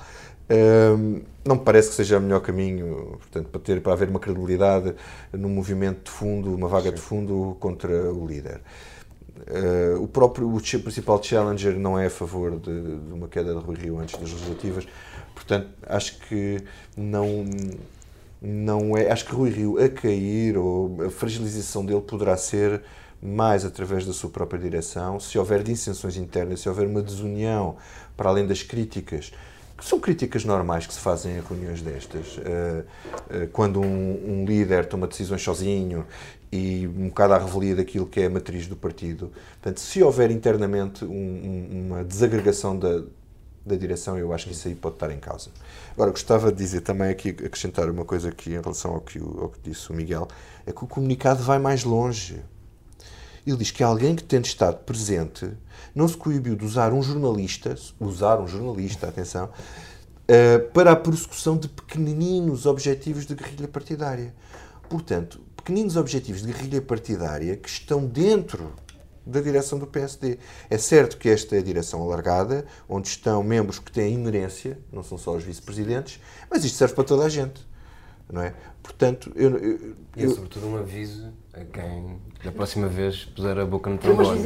não 1.45 1.55
me 1.55 1.61
parece 1.61 1.89
que 1.89 1.95
seja 1.95 2.17
o 2.17 2.21
melhor 2.21 2.41
caminho, 2.41 3.17
portanto, 3.19 3.47
para, 3.47 3.61
ter, 3.61 3.81
para 3.81 3.93
haver 3.93 4.09
uma 4.09 4.19
credibilidade 4.19 4.93
num 5.31 5.49
movimento 5.49 6.03
de 6.03 6.11
fundo, 6.11 6.53
uma 6.53 6.67
vaga 6.67 6.91
de 6.91 6.99
fundo 6.99 7.55
contra 7.61 8.11
o 8.11 8.27
líder. 8.27 8.59
Uh, 9.47 10.01
o 10.01 10.07
próprio 10.07 10.47
o 10.47 10.59
principal 10.59 11.21
challenger 11.21 11.77
não 11.77 11.99
é 11.99 12.07
a 12.07 12.09
favor 12.09 12.59
de, 12.59 12.81
de, 12.97 13.13
uma 13.13 13.27
queda 13.27 13.53
de 13.53 13.59
Rui 13.59 13.75
Rio 13.75 13.99
antes 13.99 14.19
das 14.19 14.31
legislativas, 14.31 14.87
portanto 15.35 15.67
acho 15.85 16.17
que 16.21 16.63
não 16.97 17.45
não 18.41 18.97
é 18.97 19.11
acho 19.11 19.23
que 19.23 19.35
Rui 19.35 19.51
Rio 19.51 19.77
a 19.77 19.87
cair 19.87 20.57
ou 20.57 20.97
a 21.05 21.11
fragilização 21.11 21.85
dele 21.85 22.01
poderá 22.01 22.35
ser 22.35 22.81
mais 23.21 23.63
através 23.63 24.03
da 24.03 24.13
sua 24.13 24.31
própria 24.31 24.59
direção, 24.59 25.19
se 25.19 25.37
houver 25.37 25.61
dissensões 25.61 26.17
internas, 26.17 26.61
se 26.61 26.67
houver 26.67 26.87
uma 26.87 27.03
desunião 27.03 27.75
para 28.17 28.29
além 28.29 28.47
das 28.47 28.63
críticas 28.63 29.31
que 29.77 29.83
são 29.83 29.99
críticas 29.99 30.45
normais 30.45 30.87
que 30.87 30.93
se 30.93 30.99
fazem 30.99 31.37
em 31.37 31.41
reuniões 31.41 31.81
destas. 31.81 32.37
Uh, 32.37 32.41
uh, 32.41 33.47
quando 33.51 33.81
um, 33.81 34.41
um, 34.41 34.45
líder 34.45 34.85
toma 34.85 35.07
decisões 35.07 35.41
sozinho 35.41 36.05
e 36.51 36.87
um 36.87 37.09
bocado 37.09 37.33
à 37.33 37.37
revelia 37.37 37.75
daquilo 37.75 38.05
que 38.05 38.21
é 38.21 38.25
a 38.25 38.29
matriz 38.29 38.67
do 38.67 38.75
partido. 38.75 39.31
Portanto, 39.61 39.79
se 39.79 40.01
houver 40.01 40.31
internamente 40.31 41.03
um, 41.03 41.87
uma 41.87 42.03
desagregação 42.03 42.77
da, 42.77 43.01
da 43.65 43.75
direção, 43.75 44.17
eu 44.17 44.31
acho 44.31 44.45
que 44.45 44.53
isso 44.53 44.67
aí 44.67 44.75
pode 44.75 44.95
estar 44.95 45.11
em 45.11 45.19
causa. 45.19 45.49
Agora, 45.93 46.11
gostava 46.11 46.51
de 46.51 46.57
dizer 46.57 46.81
também 46.81 47.09
aqui, 47.09 47.29
acrescentar 47.29 47.89
uma 47.89 48.05
coisa 48.05 48.29
aqui 48.29 48.51
em 48.51 48.61
relação 48.61 48.93
ao 48.93 49.01
que, 49.01 49.19
ao 49.19 49.49
que 49.49 49.69
disse 49.69 49.89
o 49.89 49.93
Miguel, 49.93 50.27
é 50.65 50.71
que 50.71 50.83
o 50.83 50.87
comunicado 50.87 51.43
vai 51.43 51.59
mais 51.59 51.83
longe. 51.83 52.41
Ele 53.45 53.57
diz 53.57 53.71
que 53.71 53.83
alguém 53.83 54.15
que 54.15 54.23
tente 54.23 54.49
estar 54.49 54.73
presente 54.73 55.49
não 55.93 56.07
se 56.07 56.17
coibiu 56.17 56.55
de 56.55 56.65
usar 56.65 56.93
um 56.93 57.01
jornalista, 57.01 57.75
usar 57.99 58.39
um 58.39 58.47
jornalista, 58.47 59.07
atenção, 59.07 59.45
uh, 59.45 60.71
para 60.71 60.91
a 60.91 60.95
persecução 60.95 61.57
de 61.57 61.69
pequeninos 61.69 62.65
objetivos 62.65 63.25
de 63.25 63.35
guerrilha 63.35 63.67
partidária. 63.67 64.33
Portanto, 64.89 65.39
pequeninos 65.55 65.95
objetivos 65.95 66.41
de 66.41 66.51
guerrilha 66.51 66.81
partidária 66.81 67.55
que 67.55 67.69
estão 67.69 68.05
dentro 68.05 68.73
da 69.25 69.41
direção 69.41 69.79
do 69.79 69.87
PSD. 69.87 70.37
É 70.69 70.77
certo 70.77 71.17
que 71.17 71.29
esta 71.29 71.55
é 71.55 71.59
a 71.59 71.63
direção 71.63 72.01
alargada, 72.03 72.65
onde 72.87 73.07
estão 73.07 73.41
membros 73.43 73.79
que 73.79 73.91
têm 73.91 74.13
inerência, 74.13 74.79
não 74.91 75.03
são 75.03 75.17
só 75.17 75.35
os 75.35 75.43
vice-presidentes, 75.43 76.21
mas 76.49 76.63
isto 76.63 76.77
serve 76.77 76.93
para 76.93 77.03
toda 77.03 77.25
a 77.25 77.29
gente. 77.29 77.67
Não 78.31 78.41
é? 78.41 78.53
Portanto, 78.81 79.31
eu, 79.35 79.57
eu, 79.57 79.95
e 80.15 80.23
é 80.23 80.29
sobretudo 80.29 80.67
um 80.67 80.77
aviso 80.77 81.33
a 81.55 81.63
quem 81.63 82.19
da 82.43 82.51
próxima 82.51 82.87
vez 82.87 83.25
puser 83.25 83.57
a 83.57 83.65
boca 83.65 83.89
no 83.89 83.97
trombone. 83.97 84.41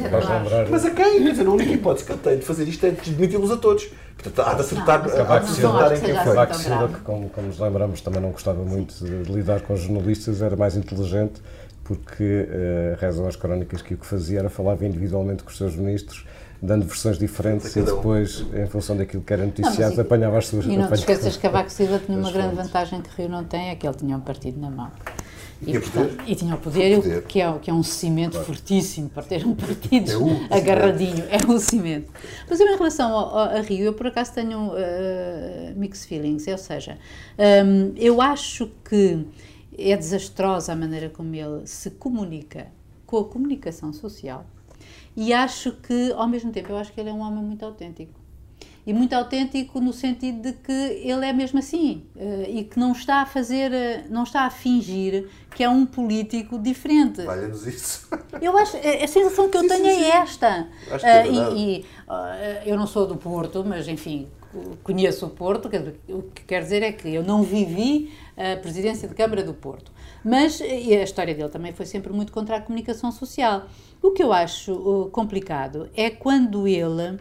Mas 0.70 0.84
a 0.84 0.90
quem? 0.90 1.22
Quer 1.22 1.30
dizer, 1.30 1.46
a 1.46 1.50
única 1.50 1.72
hipótese 1.72 2.06
que 2.06 2.12
ele 2.12 2.20
tem 2.20 2.38
de 2.38 2.44
fazer 2.44 2.68
isto 2.68 2.86
é 2.86 2.90
demiti-los 2.90 3.50
a 3.50 3.56
todos. 3.56 3.90
Portanto, 4.16 4.48
há 4.48 4.54
de 4.54 4.60
acertar, 4.60 5.08
não, 5.08 5.32
há 5.32 5.38
de 5.38 5.50
acertar 5.50 5.92
em 5.96 6.00
quem 6.00 6.14
foi. 6.14 6.24
Cavaco 6.24 6.54
Silva, 6.54 6.88
que 6.88 7.00
como, 7.00 7.28
como 7.30 7.46
nos 7.48 7.58
lembramos, 7.58 8.00
também 8.00 8.22
não 8.22 8.30
gostava 8.30 8.62
muito 8.62 9.04
de, 9.04 9.24
de 9.24 9.32
lidar 9.32 9.60
com 9.62 9.74
os 9.74 9.80
jornalistas, 9.80 10.40
era 10.40 10.56
mais 10.56 10.76
inteligente 10.76 11.40
porque 11.84 12.22
uh, 12.22 13.00
rezam 13.00 13.26
as 13.26 13.34
crónicas 13.34 13.82
que 13.82 13.94
o 13.94 13.96
que 13.96 14.06
fazia 14.06 14.38
era 14.38 14.48
falava 14.48 14.86
individualmente 14.86 15.42
com 15.42 15.50
os 15.50 15.56
seus 15.56 15.74
ministros 15.74 16.24
dando 16.62 16.84
versões 16.84 17.18
diferentes 17.18 17.74
e 17.74 17.82
depois, 17.82 18.44
em 18.52 18.66
função 18.66 18.96
daquilo 18.96 19.22
que 19.22 19.32
era 19.32 19.44
noticiado, 19.44 19.96
não, 19.96 20.02
apanhava 20.02 20.38
as 20.38 20.46
suas... 20.46 20.66
E 20.66 20.76
não 20.76 20.88
te 20.88 20.94
esqueças 20.94 21.36
que 21.36 21.42
Cavaco 21.42 21.70
Silva 21.70 21.98
tinha 22.04 22.18
uma 22.18 22.30
grande 22.30 22.54
vantagem 22.54 23.00
que 23.00 23.10
Rio 23.16 23.30
não 23.30 23.44
tem, 23.44 23.70
é 23.70 23.74
que 23.74 23.86
ele 23.86 23.96
tinha 23.96 24.16
um 24.16 24.20
partido 24.20 24.60
na 24.60 24.70
mão. 24.70 24.92
E, 25.66 25.76
e, 25.76 25.80
portanto, 25.80 26.22
e 26.26 26.34
tinha 26.34 26.54
o 26.54 26.58
poder, 26.58 26.98
o 26.98 27.02
poder, 27.02 27.22
Que, 27.24 27.40
é, 27.40 27.58
que 27.58 27.70
é 27.70 27.74
um 27.74 27.82
cimento 27.82 28.32
claro. 28.32 28.46
fortíssimo 28.46 29.10
para 29.10 29.22
ter 29.22 29.46
um 29.46 29.54
partido 29.54 30.10
é 30.48 30.56
agarradinho, 30.56 31.24
é 31.28 31.50
um 31.50 31.58
cimento. 31.58 32.10
Mas 32.48 32.58
eu, 32.60 32.66
em 32.66 32.76
relação 32.76 33.12
ao, 33.12 33.38
ao, 33.38 33.56
a 33.56 33.60
Rio, 33.60 33.84
eu 33.84 33.92
por 33.92 34.06
acaso 34.06 34.32
tenho 34.32 34.68
uh, 34.68 35.76
mixed 35.76 36.08
feelings, 36.08 36.46
ou 36.46 36.58
seja, 36.58 36.98
um, 37.66 37.92
eu 37.96 38.22
acho 38.22 38.70
que 38.88 39.26
é 39.78 39.96
desastrosa 39.96 40.72
a 40.72 40.76
maneira 40.76 41.08
como 41.10 41.34
ele 41.34 41.66
se 41.66 41.90
comunica 41.90 42.68
com 43.06 43.18
a 43.18 43.24
comunicação 43.24 43.92
social 43.92 44.46
e 45.16 45.32
acho 45.32 45.72
que, 45.72 46.12
ao 46.12 46.28
mesmo 46.28 46.52
tempo, 46.52 46.70
eu 46.70 46.76
acho 46.76 46.92
que 46.92 47.00
ele 47.00 47.10
é 47.10 47.12
um 47.12 47.20
homem 47.20 47.42
muito 47.42 47.64
autêntico 47.64 48.19
e 48.90 48.92
muito 48.92 49.12
autêntico 49.12 49.80
no 49.80 49.92
sentido 49.92 50.42
de 50.42 50.52
que 50.52 50.72
ele 50.72 51.24
é 51.24 51.32
mesmo 51.32 51.60
assim 51.60 52.02
uh, 52.16 52.42
e 52.48 52.64
que 52.64 52.76
não 52.76 52.90
está 52.90 53.22
a 53.22 53.26
fazer, 53.26 53.70
uh, 53.70 54.12
não 54.12 54.24
está 54.24 54.42
a 54.42 54.50
fingir 54.50 55.28
que 55.54 55.62
é 55.62 55.68
um 55.68 55.86
político 55.86 56.58
diferente. 56.58 57.22
Valha-nos 57.22 57.68
isso. 57.68 58.08
Eu 58.42 58.58
acho, 58.58 58.76
a 58.76 59.06
sensação 59.06 59.48
que 59.48 59.56
eu 59.56 59.62
sim, 59.62 59.68
tenho 59.68 59.84
sim, 59.84 59.90
é 59.90 59.94
sim. 59.94 60.10
esta. 60.10 60.68
Acho 60.90 61.04
que 61.04 61.10
é 61.10 61.24
uh, 61.24 61.56
e, 61.56 61.80
e 61.80 61.84
eu 62.68 62.76
não 62.76 62.86
sou 62.86 63.06
do 63.06 63.16
Porto, 63.16 63.64
mas 63.64 63.86
enfim, 63.86 64.28
conheço 64.82 65.26
o 65.26 65.30
Porto, 65.30 65.68
o 66.08 66.22
que 66.22 66.42
quer 66.44 66.62
dizer 66.62 66.82
é 66.82 66.90
que 66.90 67.12
eu 67.14 67.22
não 67.22 67.42
vivi 67.42 68.12
a 68.36 68.56
presidência 68.56 69.06
de 69.06 69.14
Câmara 69.14 69.44
do 69.44 69.52
Porto. 69.52 69.92
Mas 70.24 70.60
e 70.60 70.94
a 70.96 71.02
história 71.02 71.34
dele 71.34 71.48
também 71.48 71.72
foi 71.72 71.86
sempre 71.86 72.12
muito 72.12 72.32
contra 72.32 72.56
a 72.56 72.60
comunicação 72.60 73.12
social. 73.12 73.66
O 74.02 74.12
que 74.12 74.22
eu 74.22 74.32
acho 74.32 75.10
complicado 75.12 75.90
é 75.94 76.08
quando 76.08 76.66
ele 76.66 77.18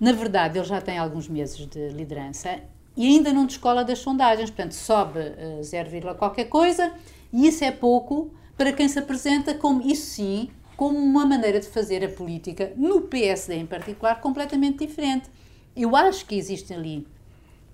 na 0.00 0.12
verdade, 0.12 0.58
ele 0.58 0.66
já 0.66 0.80
tem 0.80 0.96
alguns 0.96 1.28
meses 1.28 1.58
de 1.66 1.88
liderança 1.90 2.58
e 2.96 3.06
ainda 3.06 3.32
não 3.32 3.44
descola 3.44 3.84
das 3.84 3.98
sondagens, 3.98 4.48
portanto, 4.48 4.72
sobe 4.72 5.20
uh, 5.20 5.62
0, 5.62 6.14
qualquer 6.16 6.46
coisa 6.46 6.92
e 7.30 7.46
isso 7.46 7.62
é 7.62 7.70
pouco 7.70 8.32
para 8.56 8.72
quem 8.72 8.88
se 8.88 8.98
apresenta 8.98 9.54
como, 9.54 9.82
isso 9.82 10.06
sim, 10.06 10.50
como 10.76 10.98
uma 10.98 11.26
maneira 11.26 11.60
de 11.60 11.66
fazer 11.66 12.02
a 12.02 12.08
política, 12.08 12.72
no 12.76 13.02
PSD 13.02 13.56
em 13.56 13.66
particular, 13.66 14.20
completamente 14.20 14.86
diferente. 14.86 15.28
Eu 15.76 15.94
acho 15.94 16.24
que 16.24 16.34
existe 16.34 16.72
ali, 16.72 17.06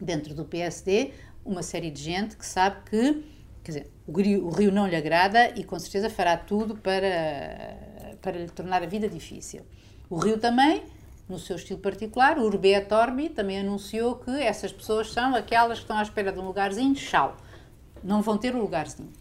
dentro 0.01 0.35
do 0.35 0.45
PSD, 0.45 1.13
uma 1.45 1.63
série 1.63 1.91
de 1.91 2.03
gente 2.03 2.37
que 2.37 2.45
sabe 2.45 2.77
que, 2.91 3.25
quer 3.63 3.71
dizer, 3.71 3.91
o 4.07 4.21
Rio, 4.21 4.47
o 4.47 4.51
Rio 4.51 4.73
não 4.73 4.87
lhe 4.87 4.97
agrada 4.97 5.53
e 5.57 5.63
com 5.63 5.79
certeza 5.79 6.11
fará 6.11 6.37
tudo 6.37 6.77
para, 6.77 7.79
para 8.21 8.39
lhe 8.39 8.49
tornar 8.49 8.83
a 8.83 8.87
vida 8.87 9.09
difícil. 9.09 9.63
O 10.11 10.17
Rio 10.17 10.39
também 10.39 10.83
no 11.29 11.39
seu 11.39 11.57
estilo 11.57 11.81
particular. 11.81 12.39
O 12.39 12.45
Urbe 12.45 12.75
et 12.75 12.93
Orbi 12.93 13.29
também 13.29 13.61
anunciou 13.61 14.17
que 14.17 14.31
essas 14.31 14.73
pessoas 14.73 15.13
são 15.13 15.35
aquelas 15.35 15.79
que 15.79 15.85
estão 15.85 15.99
à 15.99 16.03
espera 16.03 16.33
de 16.33 16.39
um 16.39 16.47
lugarzinho, 16.47 16.95
tchau. 16.95 17.37
Não 18.03 18.23
vão 18.23 18.39
ter 18.39 18.55
um 18.55 18.61
lugarzinho. 18.61 19.13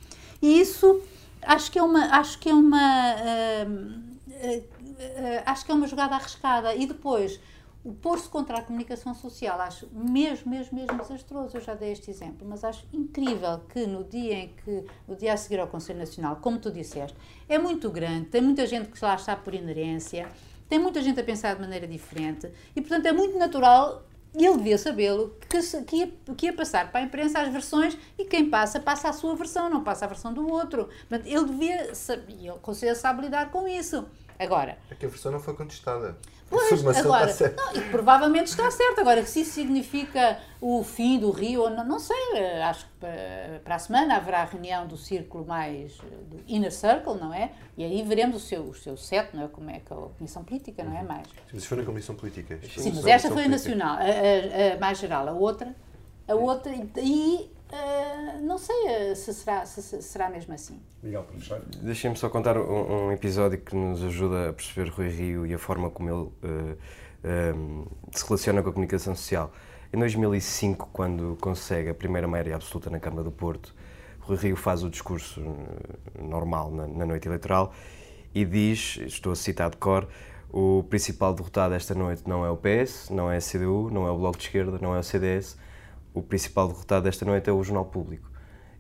E 0.41 0.59
isso 0.59 1.01
acho 1.41 1.71
que 1.71 1.79
é 1.79 1.83
uma, 1.83 2.05
acho 2.17 2.39
que 2.39 2.49
é 2.49 2.53
uma, 2.53 3.15
uh, 3.15 3.69
uh, 3.69 4.57
uh, 4.59 5.43
acho 5.45 5.65
que 5.65 5.71
é 5.71 5.75
uma 5.75 5.87
jogada 5.87 6.15
arriscada. 6.15 6.75
E 6.75 6.85
depois, 6.85 7.39
o 7.83 7.93
pôr-se 7.93 8.27
contra 8.27 8.57
a 8.57 8.61
comunicação 8.63 9.13
social, 9.13 9.61
acho 9.61 9.87
mesmo, 9.93 10.49
mesmo, 10.49 10.77
mesmo 10.77 10.97
desastroso. 10.97 11.55
Eu 11.55 11.61
já 11.61 11.75
dei 11.75 11.91
este 11.91 12.09
exemplo, 12.09 12.47
mas 12.47 12.63
acho 12.63 12.85
incrível 12.91 13.59
que 13.69 13.85
no 13.85 14.03
dia 14.03 14.33
em 14.33 14.47
que, 14.49 14.85
no 15.07 15.15
dia 15.15 15.33
a 15.33 15.37
seguir 15.37 15.59
ao 15.59 15.67
Conselho 15.67 15.99
Nacional, 15.99 16.37
como 16.37 16.57
tu 16.57 16.71
disseste, 16.71 17.15
é 17.47 17.59
muito 17.59 17.89
grande, 17.91 18.25
tem 18.25 18.41
muita 18.41 18.65
gente 18.65 18.89
que 18.89 19.05
lá 19.05 19.15
está 19.15 19.35
por 19.35 19.53
inerência, 19.53 20.27
tem 20.67 20.79
muita 20.79 21.01
gente 21.01 21.19
a 21.19 21.23
pensar 21.23 21.55
de 21.55 21.61
maneira 21.61 21.87
diferente 21.87 22.51
e, 22.75 22.81
portanto, 22.81 23.05
é 23.05 23.11
muito 23.11 23.37
natural 23.37 24.03
e 24.37 24.45
ele 24.45 24.57
devia 24.57 24.77
sabê-lo, 24.77 25.33
que, 25.49 25.61
que, 25.83 25.95
ia, 25.95 26.13
que 26.35 26.45
ia 26.47 26.53
passar 26.53 26.91
para 26.91 26.99
a 26.99 27.03
imprensa 27.03 27.39
as 27.39 27.49
versões 27.49 27.97
e 28.17 28.25
quem 28.25 28.49
passa, 28.49 28.79
passa 28.79 29.07
a 29.07 29.13
sua 29.13 29.33
versão, 29.35 29.69
não 29.69 29.81
passa 29.81 30.03
a 30.03 30.07
versão 30.09 30.33
do 30.33 30.51
outro. 30.51 30.89
Portanto, 31.07 31.25
ele 31.25 31.45
devia 31.45 31.95
saber, 31.95 32.35
e 32.41 32.49
o 32.49 32.55
Conselho 32.55 32.95
sabe 32.95 33.21
lidar 33.21 33.49
com 33.49 33.65
isso. 33.65 34.05
Agora, 34.37 34.77
É 34.91 34.95
que 34.95 35.05
a 35.05 35.09
versão 35.09 35.31
não 35.31 35.39
foi 35.39 35.53
contestada. 35.53 36.17
Pois, 36.47 36.85
agora, 36.85 37.25
está 37.31 37.47
certa. 37.47 37.63
não, 37.63 37.75
e 37.75 37.81
provavelmente 37.89 38.47
está 38.47 38.69
certo. 38.69 38.99
Agora, 39.01 39.25
se 39.25 39.41
isso 39.41 39.53
significa 39.53 40.37
o 40.61 40.83
fim 40.83 41.17
do 41.19 41.31
Rio, 41.31 41.61
ou 41.63 41.69
não, 41.71 41.83
não 41.83 41.99
sei. 41.99 42.15
eh, 42.35 42.61
Acho 42.63 42.85
que 42.85 42.91
para, 42.99 43.61
para 43.63 43.75
a 43.75 43.79
semana 43.79 44.15
haverá 44.15 44.41
a 44.43 44.45
reunião 44.45 44.85
do 44.85 44.95
círculo 44.95 45.43
mais 45.45 45.97
eh, 46.03 46.05
do 46.29 46.43
Inner 46.47 46.71
Circle, 46.71 47.15
não 47.15 47.33
é? 47.33 47.51
E 47.75 47.83
aí 47.83 48.03
veremos 48.03 48.43
o 48.43 48.45
seu, 48.45 48.61
o 48.61 48.75
seu 48.75 48.95
set, 48.95 49.29
não 49.33 49.45
é? 49.45 49.47
Como 49.47 49.69
é 49.71 49.79
que 49.79 49.91
a 49.91 49.95
Comissão 49.95 50.43
Política, 50.43 50.83
não 50.83 50.95
é? 50.95 51.01
Mais. 51.01 51.27
Mas 51.51 51.61
isso 51.63 51.67
foi 51.67 51.77
na 51.79 51.83
Comissão 51.83 52.13
Política. 52.15 52.59
Sim, 52.77 52.91
mas 52.93 53.05
esta 53.07 53.31
foi 53.31 53.45
a 53.45 53.49
nacional, 53.49 53.95
a, 53.97 54.01
a- 54.01 54.75
a 54.75 54.79
mais 54.79 54.99
geral. 54.99 55.27
A 55.27 55.31
outra, 55.31 55.75
a 56.27 56.35
outra, 56.35 56.71
e 56.97 57.49
eh, 57.71 58.39
não 58.41 58.57
sei 58.57 58.75
eh, 58.87 59.15
se 59.15 59.33
será, 59.33 59.65
se, 59.65 59.81
se 59.81 60.01
será 60.01 60.29
mesmo 60.29 60.53
assim. 60.53 60.79
Miguel. 61.01 61.25
Deixem-me 61.81 62.15
só 62.15 62.29
contar 62.29 62.57
um, 62.57 63.07
um 63.07 63.11
episódio 63.11 63.59
que 63.59 63.75
nos 63.75 64.03
ajuda 64.03 64.49
a 64.49 64.53
perceber 64.53 64.89
Rui 64.89 65.09
Rio 65.09 65.45
e 65.45 65.53
a 65.53 65.57
forma 65.57 65.89
como 65.89 66.09
ele 66.09 66.29
eh, 66.43 66.77
eh, 67.23 67.53
se 68.11 68.25
relaciona 68.25 68.61
com 68.61 68.69
a 68.69 68.71
comunicação 68.71 69.15
social. 69.15 69.51
Em 69.91 69.97
2005, 69.97 70.89
quando 70.93 71.37
consegue 71.41 71.89
a 71.89 71.93
primeira 71.93 72.27
maioria 72.27 72.55
absoluta 72.55 72.89
na 72.89 72.99
Câmara 72.99 73.23
do 73.23 73.31
Porto, 73.31 73.73
Rui 74.19 74.37
Rio 74.37 74.55
faz 74.55 74.83
o 74.83 74.89
discurso 74.89 75.41
normal 76.19 76.71
na, 76.71 76.87
na 76.87 77.05
noite 77.05 77.27
eleitoral 77.27 77.73
e 78.33 78.43
diz, 78.43 78.97
estou 79.05 79.31
a 79.31 79.35
citar 79.35 79.69
de 79.69 79.77
cor, 79.77 80.07
o 80.51 80.83
principal 80.89 81.33
derrotado 81.33 81.73
esta 81.73 81.93
noite 81.93 82.23
não 82.27 82.45
é 82.45 82.49
o 82.49 82.57
PS, 82.57 83.09
não 83.09 83.31
é 83.31 83.37
a 83.37 83.41
CDU, 83.41 83.89
não 83.91 84.07
é 84.07 84.11
o 84.11 84.17
Bloco 84.17 84.37
de 84.37 84.45
Esquerda, 84.45 84.77
não 84.81 84.95
é 84.95 84.99
o 84.99 85.03
CDS, 85.03 85.57
o 86.15 86.23
principal 86.23 86.69
derrotado 86.69 87.07
esta 87.09 87.25
noite 87.25 87.49
é 87.49 87.53
o 87.53 87.61
Jornal 87.61 87.85
Público. 87.85 88.31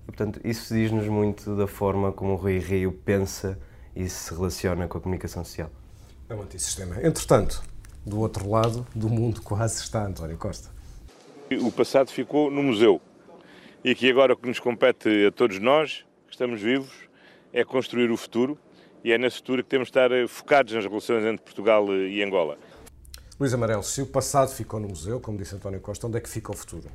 E, 0.01 0.05
portanto, 0.05 0.39
isso 0.43 0.73
diz-nos 0.73 1.07
muito 1.07 1.55
da 1.55 1.67
forma 1.67 2.11
como 2.11 2.33
o 2.33 2.35
Rui 2.35 2.59
Rio 2.59 2.93
pensa 2.93 3.59
e 3.93 4.07
se 4.07 4.33
relaciona 4.33 4.87
com 4.87 4.97
a 4.97 5.01
comunicação 5.01 5.43
social. 5.43 5.69
É 6.29 6.33
um 6.33 6.41
antissistema. 6.41 6.95
Entretanto, 7.03 7.61
do 8.05 8.19
outro 8.19 8.49
lado 8.49 8.87
do 8.95 9.09
mundo 9.09 9.41
quase 9.41 9.81
está 9.81 10.05
António 10.05 10.37
Costa. 10.37 10.69
O 11.61 11.71
passado 11.71 12.09
ficou 12.09 12.49
no 12.49 12.63
museu. 12.63 13.01
E 13.83 13.93
que 13.93 14.09
agora 14.09 14.33
o 14.33 14.37
que 14.37 14.47
nos 14.47 14.59
compete 14.59 15.27
a 15.27 15.31
todos 15.31 15.59
nós, 15.59 16.05
que 16.25 16.33
estamos 16.33 16.61
vivos, 16.61 16.93
é 17.53 17.63
construir 17.63 18.09
o 18.09 18.17
futuro. 18.17 18.57
E 19.03 19.11
é 19.11 19.17
nesse 19.17 19.37
futuro 19.37 19.63
que 19.63 19.69
temos 19.69 19.87
de 19.87 19.91
estar 19.91 20.11
eh, 20.11 20.25
focados 20.27 20.73
nas 20.73 20.83
relações 20.83 21.23
entre 21.23 21.43
Portugal 21.43 21.85
eh, 21.93 22.07
e 22.07 22.23
Angola. 22.23 22.57
Luís 23.39 23.53
Amarelo, 23.53 23.83
se 23.83 24.01
o 24.01 24.07
passado 24.07 24.51
ficou 24.51 24.79
no 24.79 24.87
museu, 24.87 25.19
como 25.19 25.37
disse 25.37 25.53
António 25.53 25.79
Costa, 25.79 26.07
onde 26.07 26.17
é 26.17 26.21
que 26.21 26.29
fica 26.29 26.51
o 26.51 26.55
futuro? 26.55 26.89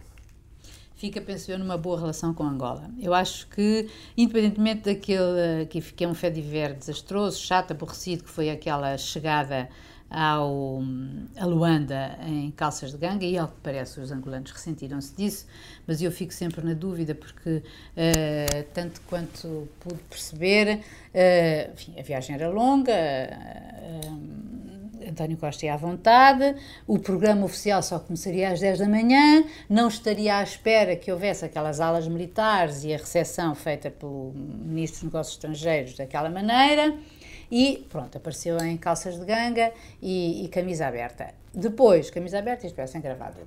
Fica, 1.01 1.19
penso 1.19 1.51
eu, 1.51 1.59
numa 1.59 1.79
boa 1.79 1.99
relação 1.99 2.35
com 2.35 2.43
Angola. 2.43 2.91
Eu 3.01 3.15
acho 3.15 3.49
que, 3.49 3.89
independentemente 4.15 4.83
daquele 4.83 5.65
que 5.71 5.81
que 5.81 6.05
é 6.05 6.07
um 6.07 6.13
fé 6.13 6.29
diver 6.29 6.75
desastroso, 6.75 7.41
chato, 7.41 7.71
aborrecido, 7.71 8.23
que 8.23 8.29
foi 8.29 8.51
aquela 8.51 8.99
chegada 8.99 9.71
ao, 10.11 10.83
a 11.39 11.47
Luanda 11.47 12.19
em 12.27 12.51
calças 12.51 12.93
de 12.93 12.99
ganga, 12.99 13.25
e 13.25 13.39
ao 13.39 13.49
que 13.49 13.55
parece 13.63 13.99
os 13.99 14.13
angolanos 14.13 14.51
ressentiram-se 14.51 15.17
disso, 15.17 15.47
mas 15.87 16.03
eu 16.03 16.13
fico 16.13 16.35
sempre 16.35 16.63
na 16.63 16.75
dúvida 16.75 17.15
porque, 17.15 17.63
eh, 17.97 18.67
tanto 18.75 19.01
quanto 19.09 19.71
pude 19.81 20.03
perceber, 20.03 20.83
eh, 21.15 21.71
enfim, 21.73 21.99
a 21.99 22.03
viagem 22.03 22.35
era 22.35 22.51
longa, 22.51 22.93
eh, 22.93 24.01
António 25.09 25.37
Costa 25.37 25.67
ia 25.67 25.75
à 25.75 25.77
vontade, 25.77 26.55
o 26.87 26.99
programa 26.99 27.45
oficial 27.45 27.83
só 27.83 27.99
começaria 27.99 28.51
às 28.51 28.61
10 28.61 28.81
da 28.81 28.89
manhã, 28.89 29.45
não 29.69 29.89
estaria 29.89 30.37
à 30.37 30.43
espera 30.43 30.97
que 30.97 31.11
houvesse 31.11 31.45
aquelas 31.45 31.81
alas 31.81 32.07
militares 32.09 32.85
e 32.85 32.93
a 32.93 32.97
recepção 32.97 33.55
feita 33.55 33.91
pelo 33.91 34.33
Ministro 34.35 35.01
dos 35.01 35.05
Negócios 35.05 35.37
Estrangeiros 35.37 35.97
daquela 35.97 36.31
maneira, 36.31 36.97
e 37.51 37.85
pronto, 37.89 38.17
apareceu 38.17 38.59
em 38.59 38.77
calças 38.77 39.19
de 39.19 39.25
ganga 39.25 39.73
e, 40.01 40.45
e 40.45 40.49
camisa 40.49 40.87
aberta. 40.87 41.35
Depois, 41.53 42.11
camisa 42.11 42.39
aberta 42.39 42.65
e 42.65 42.87
sem 42.87 43.01
gravata. 43.01 43.41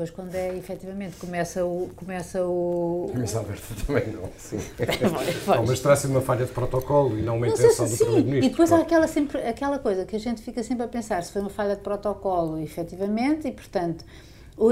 Depois, 0.00 0.10
quando 0.10 0.34
é 0.34 0.56
efetivamente 0.56 1.16
começa 1.16 1.62
o. 1.62 1.90
Começa 1.94 2.42
o 2.42 3.10
Camisa 3.12 3.40
aberta 3.40 3.74
também 3.86 4.06
não, 4.06 4.30
sim. 4.38 4.56
Não, 5.46 5.66
mas 5.66 5.80
terá 5.80 5.94
sido 5.94 6.12
uma 6.12 6.22
falha 6.22 6.46
de 6.46 6.52
protocolo 6.52 7.18
e 7.18 7.22
não 7.22 7.36
uma 7.36 7.46
Não 7.46 7.52
intenção 7.52 7.86
se 7.86 7.92
do 7.92 7.98
sim. 7.98 8.04
Primeiro-Ministro. 8.04 8.46
E 8.46 8.50
depois 8.50 8.72
há 8.72 8.76
claro. 8.76 8.86
aquela, 8.86 9.06
sempre, 9.06 9.42
aquela 9.42 9.78
coisa 9.78 10.06
que 10.06 10.16
a 10.16 10.18
gente 10.18 10.40
fica 10.40 10.62
sempre 10.62 10.84
a 10.84 10.88
pensar 10.88 11.22
se 11.22 11.30
foi 11.30 11.42
uma 11.42 11.50
falha 11.50 11.76
de 11.76 11.82
protocolo, 11.82 12.58
efetivamente, 12.58 13.46
e 13.46 13.52
portanto. 13.52 14.02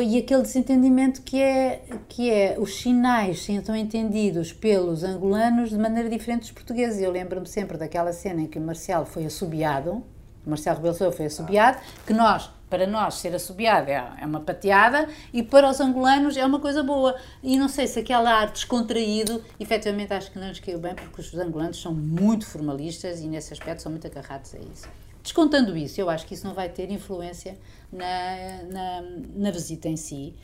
E 0.01 0.19
aquele 0.19 0.43
desentendimento 0.43 1.21
que 1.23 1.41
é, 1.41 1.83
que 2.09 2.31
é 2.31 2.57
os 2.59 2.81
sinais 2.81 3.47
são 3.65 3.77
entendidos 3.77 4.53
pelos 4.53 5.05
angolanos 5.05 5.71
de 5.71 5.79
maneira 5.79 6.09
diferente 6.09 6.41
dos 6.41 6.53
portugueses. 6.53 7.03
Eu 7.03 7.11
lembro-me 7.11 7.47
sempre 7.47 7.77
daquela 7.77 8.15
cena 8.15 8.43
em 8.43 8.47
que 8.47 8.59
o 8.59 8.63
Marcelo 8.63 9.05
foi 9.05 9.27
assobiado, 9.27 10.03
o 10.47 10.51
Marcelo 10.51 10.77
Rebelo 10.79 11.13
foi 11.13 11.27
assobiado, 11.27 11.79
que 12.07 12.13
nós, 12.15 12.51
para 12.69 12.87
nós, 12.87 13.15
ser 13.15 13.35
assobiado 13.35 13.91
é, 13.91 14.13
é 14.21 14.27
uma 14.27 14.41
pateada 14.41 15.09
e 15.33 15.43
para 15.43 15.69
os 15.69 15.81
angolanos 15.81 16.37
é 16.37 16.45
uma 16.45 16.61
coisa 16.61 16.83
boa. 16.83 17.17
E 17.43 17.57
não 17.57 17.69
sei 17.69 17.87
se 17.87 17.99
aquele 18.01 18.27
ar 18.27 18.51
descontraído, 18.51 19.43
efetivamente 19.59 20.13
acho 20.13 20.31
que 20.31 20.39
não 20.39 20.49
lhes 20.49 20.61
caiu 20.61 20.79
bem, 20.79 20.95
porque 20.95 21.21
os 21.21 21.35
angolanos 21.35 21.81
são 21.81 21.93
muito 21.95 22.47
formalistas 22.47 23.21
e 23.21 23.27
nesse 23.27 23.53
aspecto 23.53 23.83
são 23.83 23.91
muito 23.91 24.07
agarrados 24.07 24.55
a 24.55 24.59
isso. 24.59 24.89
Descontando 25.23 25.77
isso, 25.77 26.01
eu 26.01 26.09
acho 26.09 26.27
que 26.27 26.35
isso 26.35 26.47
não 26.47 26.55
vai 26.55 26.69
ter 26.69 26.91
influência 26.91 27.59
na, 27.93 28.63
na, 28.71 29.03
na 29.37 29.51
visita 29.51 29.89
em 29.89 29.97
si, 29.97 30.35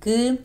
que 0.00 0.38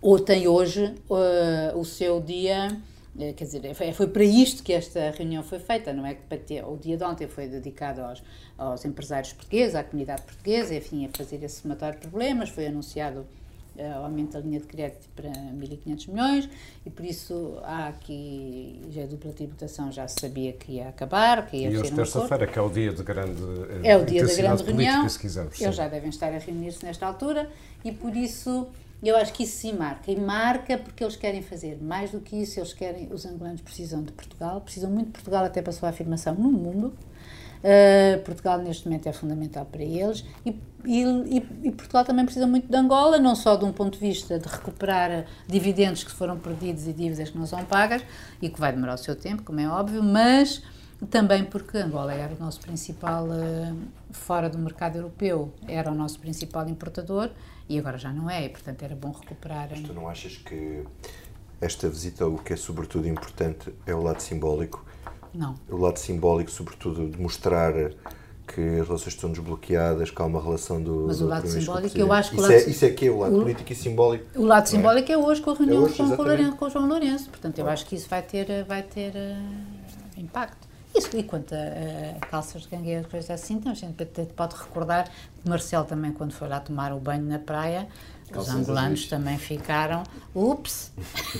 ou 0.00 0.18
tem 0.18 0.46
hoje 0.46 0.94
eh, 1.10 1.72
o 1.74 1.84
seu 1.84 2.20
dia, 2.20 2.68
quer 3.16 3.44
dizer, 3.44 3.74
foi, 3.94 4.06
para 4.08 4.24
isto 4.24 4.62
que 4.62 4.72
esta 4.72 5.10
reunião 5.10 5.42
foi 5.42 5.58
feita, 5.58 5.92
não 5.92 6.04
é 6.04 6.14
que 6.14 6.22
para 6.22 6.38
ter, 6.38 6.64
o 6.64 6.76
dia 6.76 6.96
de 6.96 7.04
ontem 7.04 7.28
foi 7.28 7.46
dedicado 7.46 8.00
aos, 8.00 8.22
aos 8.58 8.84
empresários 8.84 9.32
portugueses, 9.32 9.74
à 9.74 9.84
comunidade 9.84 10.22
portuguesa, 10.22 10.74
enfim, 10.74 11.06
a 11.06 11.16
fazer 11.16 11.42
esse 11.42 11.60
somatório 11.62 11.98
de 12.00 12.08
problemas, 12.08 12.48
foi 12.48 12.66
anunciado 12.66 13.24
eh, 13.76 13.88
o 13.98 14.04
aumento 14.04 14.32
da 14.32 14.40
linha 14.40 14.60
de 14.60 14.66
crédito 14.66 15.08
para 15.16 15.30
1.500 15.30 16.08
milhões 16.08 16.48
e 16.86 16.90
por 16.90 17.04
isso 17.04 17.58
há 17.64 17.88
aqui, 17.88 18.80
já 18.90 19.02
a 19.02 19.06
dupla 19.06 19.32
tributação 19.32 19.90
já 19.90 20.06
se 20.06 20.20
sabia 20.20 20.52
que 20.52 20.72
ia 20.72 20.88
acabar, 20.88 21.46
que 21.46 21.56
ia 21.56 21.68
E 21.68 21.72
ser 21.72 21.78
hoje, 21.80 21.92
um 21.92 21.96
terça-feira, 21.96 22.46
que 22.46 22.58
é 22.58 22.62
o 22.62 22.68
dia 22.68 22.92
de 22.92 23.02
grande 23.02 23.42
eh, 23.82 23.90
É 23.90 23.96
o 23.96 24.04
dia 24.04 24.24
da 24.26 24.34
grande 24.34 24.62
política, 24.62 24.90
reunião. 24.90 25.08
se 25.08 25.18
quisermos. 25.18 25.60
Eles 25.60 25.74
já 25.74 25.88
devem 25.88 26.08
estar 26.08 26.32
a 26.32 26.38
reunir-se 26.38 26.84
nesta 26.84 27.06
altura 27.06 27.50
e 27.84 27.90
por 27.90 28.14
isso 28.16 28.68
eu 29.08 29.16
acho 29.16 29.32
que 29.32 29.42
isso 29.44 29.58
sim 29.58 29.72
marca. 29.74 30.10
E 30.10 30.16
marca 30.18 30.78
porque 30.78 31.02
eles 31.04 31.16
querem 31.16 31.42
fazer 31.42 31.78
mais 31.82 32.10
do 32.10 32.20
que 32.20 32.36
isso. 32.36 32.58
Eles 32.58 32.72
querem, 32.72 33.12
os 33.12 33.24
angolanos 33.26 33.60
precisam 33.60 34.02
de 34.02 34.12
Portugal, 34.12 34.60
precisam 34.60 34.90
muito 34.90 35.06
de 35.06 35.12
Portugal 35.12 35.44
até 35.44 35.60
para 35.62 35.70
a 35.70 35.74
sua 35.74 35.88
afirmação 35.90 36.34
no 36.34 36.50
mundo. 36.50 36.94
Uh, 37.64 38.18
Portugal 38.24 38.58
neste 38.58 38.86
momento 38.86 39.06
é 39.08 39.12
fundamental 39.14 39.64
para 39.64 39.82
eles 39.82 40.22
e, 40.44 40.50
e- 40.84 41.46
e 41.62 41.70
Portugal 41.72 42.04
também 42.04 42.22
precisa 42.26 42.46
muito 42.46 42.68
de 42.68 42.76
Angola, 42.76 43.16
não 43.18 43.34
só 43.34 43.56
de 43.56 43.64
um 43.64 43.72
ponto 43.72 43.94
de 43.94 44.00
vista 44.06 44.38
de 44.38 44.46
recuperar 44.46 45.24
dividendos 45.48 46.04
que 46.04 46.10
foram 46.10 46.38
perdidos 46.38 46.86
e 46.86 46.92
dívidas 46.92 47.30
que 47.30 47.38
não 47.38 47.46
são 47.46 47.64
pagas 47.64 48.02
e 48.42 48.50
que 48.50 48.60
vai 48.60 48.70
demorar 48.70 48.96
o 48.96 48.98
seu 48.98 49.16
tempo, 49.16 49.42
como 49.44 49.60
é 49.60 49.66
óbvio, 49.66 50.02
mas 50.02 50.62
também 51.08 51.42
porque 51.42 51.78
Angola 51.78 52.12
era 52.12 52.34
o 52.34 52.38
nosso 52.38 52.60
principal, 52.60 53.26
eh, 53.32 53.72
fora 54.10 54.50
do 54.50 54.58
mercado 54.58 54.96
europeu, 54.96 55.50
era 55.66 55.90
o 55.90 55.94
nosso 55.94 56.18
principal 56.18 56.68
importador 56.68 57.30
e 57.68 57.78
agora 57.78 57.96
já 57.98 58.12
não 58.12 58.28
é, 58.30 58.44
e 58.44 58.48
portanto 58.48 58.82
era 58.82 58.94
bom 58.94 59.10
recuperar. 59.12 59.68
Mas 59.70 59.80
tu 59.80 59.92
não 59.92 60.08
achas 60.08 60.36
que 60.36 60.84
esta 61.60 61.88
visita, 61.88 62.26
o 62.26 62.38
que 62.38 62.52
é 62.52 62.56
sobretudo 62.56 63.08
importante, 63.08 63.72
é 63.86 63.94
o 63.94 64.02
lado 64.02 64.20
simbólico? 64.20 64.84
Não. 65.32 65.54
O 65.68 65.76
lado 65.76 65.98
simbólico, 65.98 66.50
sobretudo, 66.50 67.08
de 67.08 67.20
mostrar 67.20 67.72
que 68.46 68.60
as 68.80 68.86
relações 68.86 69.14
estão 69.14 69.30
desbloqueadas, 69.32 70.10
que 70.10 70.20
há 70.20 70.24
uma 70.26 70.40
relação 70.40 70.80
do. 70.82 71.04
Mas 71.06 71.18
do 71.18 71.24
o 71.24 71.28
lado 71.28 71.48
simbólico, 71.48 71.96
eu 71.98 72.12
acho 72.12 72.30
que 72.30 72.36
isso, 72.36 72.42
lado 72.42 72.52
é, 72.54 72.70
isso 72.70 72.84
é 72.84 72.90
que 72.90 73.06
é 73.06 73.10
o 73.10 73.18
lado 73.18 73.36
o- 73.38 73.40
político 73.42 73.72
e 73.72 73.74
simbólico. 73.74 74.26
O 74.38 74.44
lado 74.44 74.66
simbólico 74.68 75.10
é 75.10 75.16
hoje 75.16 75.40
com 75.40 75.50
a 75.50 75.54
reunião 75.54 75.78
É 75.78 75.84
hoje, 75.86 75.96
com, 75.96 76.02
o. 76.04 76.16
Lourenço, 76.16 76.56
com 76.56 76.64
o 76.66 76.70
João 76.70 76.86
Lourenço, 76.88 77.30
portanto 77.30 77.58
eu 77.58 77.68
acho 77.68 77.86
que 77.86 77.96
isso 77.96 78.08
vai 78.08 78.22
ter, 78.22 78.64
vai 78.64 78.82
ter 78.82 79.16
eh, 79.16 79.36
impacto. 80.18 80.68
Isso, 80.94 81.16
e 81.16 81.24
quanto 81.24 81.54
a, 81.54 81.58
a 82.16 82.26
calças 82.26 82.62
de 82.62 82.68
gangue 82.68 82.92
e 82.92 83.04
coisas 83.04 83.30
assim, 83.30 83.54
então 83.54 83.72
a 83.72 83.74
gente 83.74 84.04
pode 84.36 84.54
recordar 84.54 85.08
que 85.08 85.48
Marcelo 85.48 85.84
também, 85.84 86.12
quando 86.12 86.32
foi 86.32 86.48
lá 86.48 86.60
tomar 86.60 86.92
o 86.92 87.00
banho 87.00 87.24
na 87.24 87.38
praia, 87.38 87.88
os 88.34 88.48
angolanos 88.48 89.06
também 89.06 89.38
ficaram, 89.38 90.02
ups, 90.34 90.92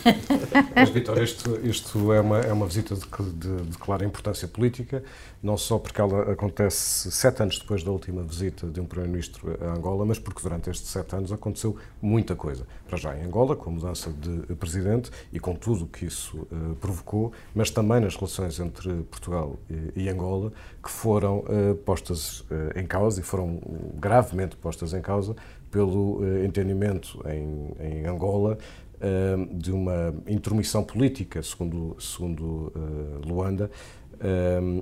Mas, 0.75 0.91
Vitor, 0.91 1.23
isto, 1.23 1.59
isto 1.67 2.13
é, 2.13 2.21
uma, 2.21 2.39
é 2.41 2.53
uma 2.53 2.67
visita 2.67 2.95
de, 2.95 3.03
de, 3.03 3.63
de 3.71 3.79
clara 3.79 4.05
importância 4.05 4.47
política, 4.47 5.03
não 5.43 5.57
só 5.57 5.79
porque 5.79 6.01
ela 6.01 6.33
acontece 6.33 7.11
sete 7.11 7.43
anos 7.43 7.59
depois 7.59 7.83
da 7.83 7.91
última 7.91 8.23
visita 8.23 8.67
de 8.67 8.81
um 8.81 8.87
Primeiro-Ministro 8.87 9.59
a 9.61 9.77
Angola, 9.77 10.05
mas 10.05 10.19
porque 10.19 10.43
durante 10.43 10.71
estes 10.71 10.91
sete 10.91 11.15
anos 11.15 11.33
aconteceu 11.33 11.77
muita 12.01 12.35
coisa. 12.35 12.67
Para 12.87 12.99
já 12.99 13.17
em 13.17 13.25
Angola, 13.25 13.57
com 13.57 13.71
a 13.71 13.73
mudança 13.73 14.11
de 14.11 14.55
presidente 14.57 15.11
e 15.33 15.39
com 15.39 15.55
tudo 15.55 15.85
o 15.85 15.87
que 15.87 16.07
isso 16.07 16.47
eh, 16.51 16.75
provocou, 16.81 17.33
mas 17.55 17.71
também 17.71 18.01
nas 18.01 18.15
relações 18.17 18.59
entre 18.59 19.03
Portugal 19.05 19.57
e, 19.69 20.05
e 20.05 20.09
Angola, 20.09 20.53
que 20.83 20.91
foram 20.91 21.45
eh, 21.49 21.75
postas 21.85 22.45
eh, 22.51 22.81
em 22.81 22.87
causa 22.87 23.21
e 23.21 23.23
foram 23.23 23.61
gravemente 23.95 24.57
postas 24.57 24.93
em 24.93 25.01
causa 25.01 25.35
pelo 25.75 26.25
eh, 26.25 26.45
entendimento 26.45 27.21
em, 27.29 27.75
em 27.85 28.07
Angola 28.07 28.57
eh, 29.01 29.35
de 29.51 29.73
uma 29.73 30.15
intromissão 30.29 30.85
política, 30.85 31.43
segundo, 31.43 31.97
segundo 31.99 32.73
eh, 32.77 33.27
Luanda, 33.27 33.69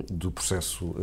do, 0.09 0.31
processo, 0.31 0.95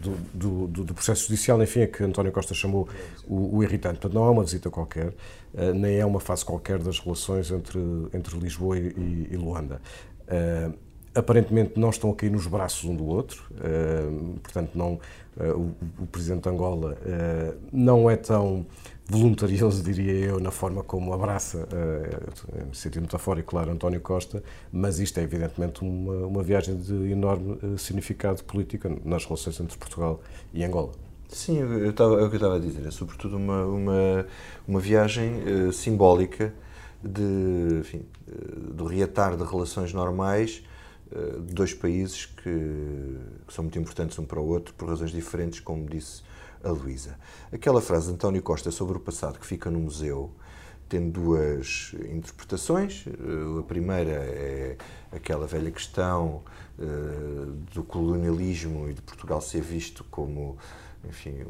do, 0.00 0.66
do, 0.68 0.84
do, 0.84 0.94
processo 0.94 1.26
judicial, 1.26 1.62
enfim, 1.62 1.80
é 1.80 1.86
que 1.86 2.02
António 2.02 2.32
Costa 2.32 2.54
chamou 2.54 2.88
o, 3.26 3.58
o 3.58 3.62
irritante. 3.62 3.98
Portanto, 3.98 4.14
não 4.14 4.24
é 4.24 4.30
uma 4.30 4.44
visita 4.44 4.70
qualquer, 4.70 5.12
nem 5.74 5.96
é 5.98 6.06
uma 6.06 6.20
fase 6.20 6.42
qualquer 6.42 6.78
das 6.78 7.00
relações 7.00 7.50
entre, 7.50 7.80
entre 8.14 8.38
Lisboa 8.38 8.78
e, 8.78 9.28
e 9.30 9.36
Luanda 9.36 9.82
aparentemente 11.14 11.78
não 11.78 11.90
estão 11.90 12.10
a 12.12 12.14
cair 12.14 12.30
nos 12.30 12.46
braços 12.46 12.88
um 12.88 12.96
do 12.96 13.04
outro, 13.04 13.44
portanto, 14.42 14.70
não, 14.74 14.98
o, 15.38 16.02
o, 16.02 16.06
presidente 16.06 16.44
de 16.44 16.48
Angola 16.48 16.96
não 17.70 18.08
é 18.08 18.16
tão 18.16 18.64
voluntarioso, 19.06 19.82
diria 19.82 20.12
eu, 20.12 20.40
na 20.40 20.50
forma 20.50 20.82
como 20.82 21.12
abraça, 21.12 21.68
no 22.66 22.74
sentido 22.74 23.02
metafórico, 23.02 23.50
claro, 23.50 23.70
António 23.70 24.00
Costa, 24.00 24.42
mas 24.72 24.98
isto 24.98 25.18
é 25.18 25.22
evidentemente 25.22 25.82
uma, 25.82 26.26
uma 26.26 26.42
viagem 26.42 26.76
de 26.76 27.10
enorme 27.10 27.58
significado 27.78 28.42
político 28.44 28.88
nas 29.04 29.24
relações 29.24 29.58
entre 29.60 29.76
Portugal 29.76 30.20
e 30.54 30.64
Angola. 30.64 30.92
Sim, 31.28 31.58
eu 31.58 31.90
estava, 31.90 32.20
é 32.20 32.24
o 32.24 32.28
que 32.28 32.34
eu 32.34 32.38
estava 32.38 32.56
a 32.56 32.58
dizer, 32.58 32.86
é 32.86 32.90
sobretudo 32.90 33.36
uma, 33.36 33.64
uma, 33.64 34.26
uma 34.68 34.80
viagem 34.80 35.42
simbólica 35.72 36.54
de, 37.02 37.80
enfim, 37.80 38.02
do 38.74 38.84
reatar 38.84 39.36
de 39.36 39.44
relações 39.44 39.92
normais 39.92 40.62
eh, 41.14 41.38
dois 41.40 41.74
países 41.74 42.24
que, 42.24 42.42
que, 43.46 43.52
são 43.52 43.64
muito 43.64 43.78
importantes 43.78 44.18
um 44.18 44.24
para 44.24 44.40
o 44.40 44.46
outro 44.46 44.72
por 44.72 44.88
razões 44.88 45.10
diferentes, 45.10 45.60
como 45.60 45.86
disse 45.86 46.22
a 46.62 46.70
Luísa. 46.70 47.18
Aquela 47.52 47.80
frase 47.80 48.08
de 48.08 48.14
António 48.14 48.42
Costa 48.42 48.70
sobre 48.70 48.96
o 48.96 49.00
passado 49.00 49.38
que 49.38 49.46
fica 49.46 49.70
no 49.70 49.78
museu 49.78 50.30
tem 50.88 51.08
duas 51.10 51.94
interpretações. 52.10 53.04
Eh, 53.06 53.60
a 53.60 53.62
primeira 53.62 54.10
é 54.10 54.76
aquela 55.10 55.46
velha 55.46 55.70
questão 55.70 56.42
uh, 56.78 57.46
do 57.72 57.82
colonialismo 57.82 58.90
e 58.90 58.92
de 58.92 59.00
Portugal 59.00 59.40
ser 59.40 59.62
visto 59.62 60.04
como 60.10 60.58
enfim, 61.08 61.44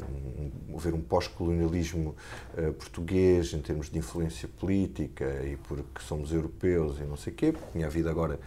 um, 0.70 0.78
ver 0.78 0.94
um 0.94 1.00
pós-colonialismo 1.00 2.14
uh, 2.56 2.72
português 2.74 3.52
em 3.52 3.60
termos 3.60 3.90
de 3.90 3.98
influência 3.98 4.48
política 4.48 5.24
e 5.44 5.56
porque 5.56 6.00
somos 6.00 6.32
europeus 6.32 6.98
e 7.00 7.02
não 7.02 7.16
sei 7.16 7.32
o 7.32 7.36
quê, 7.36 7.52
porque 7.52 7.72
tinha 7.72 7.86
havido 7.86 8.08
agora 8.08 8.38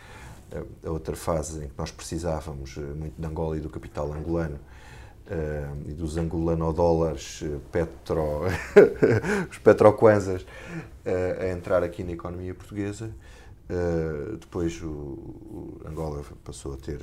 a 0.86 0.90
outra 0.90 1.16
fase 1.16 1.66
em 1.66 1.68
que 1.68 1.78
nós 1.78 1.92
precisávamos 1.92 2.78
eh, 2.78 2.82
muito 2.82 3.20
de 3.20 3.26
Angola 3.26 3.58
e 3.58 3.60
do 3.60 3.70
capital 3.70 4.12
angolano 4.14 4.60
uh, 5.28 5.90
e 5.90 5.94
dos 5.94 6.18
angolano-dólares 6.18 7.42
eh, 7.44 7.58
petro, 7.72 8.42
os 9.50 9.58
petrokwanzas 9.58 10.44
uh, 10.44 11.42
a 11.42 11.48
entrar 11.50 11.84
aqui 11.84 12.04
na 12.04 12.12
economia 12.12 12.54
portuguesa. 12.54 13.12
Uh, 13.68 14.38
depois 14.38 14.80
o, 14.82 14.88
o, 14.88 15.82
Angola 15.86 16.24
passou 16.44 16.76
a 16.76 16.78
ter 16.78 17.02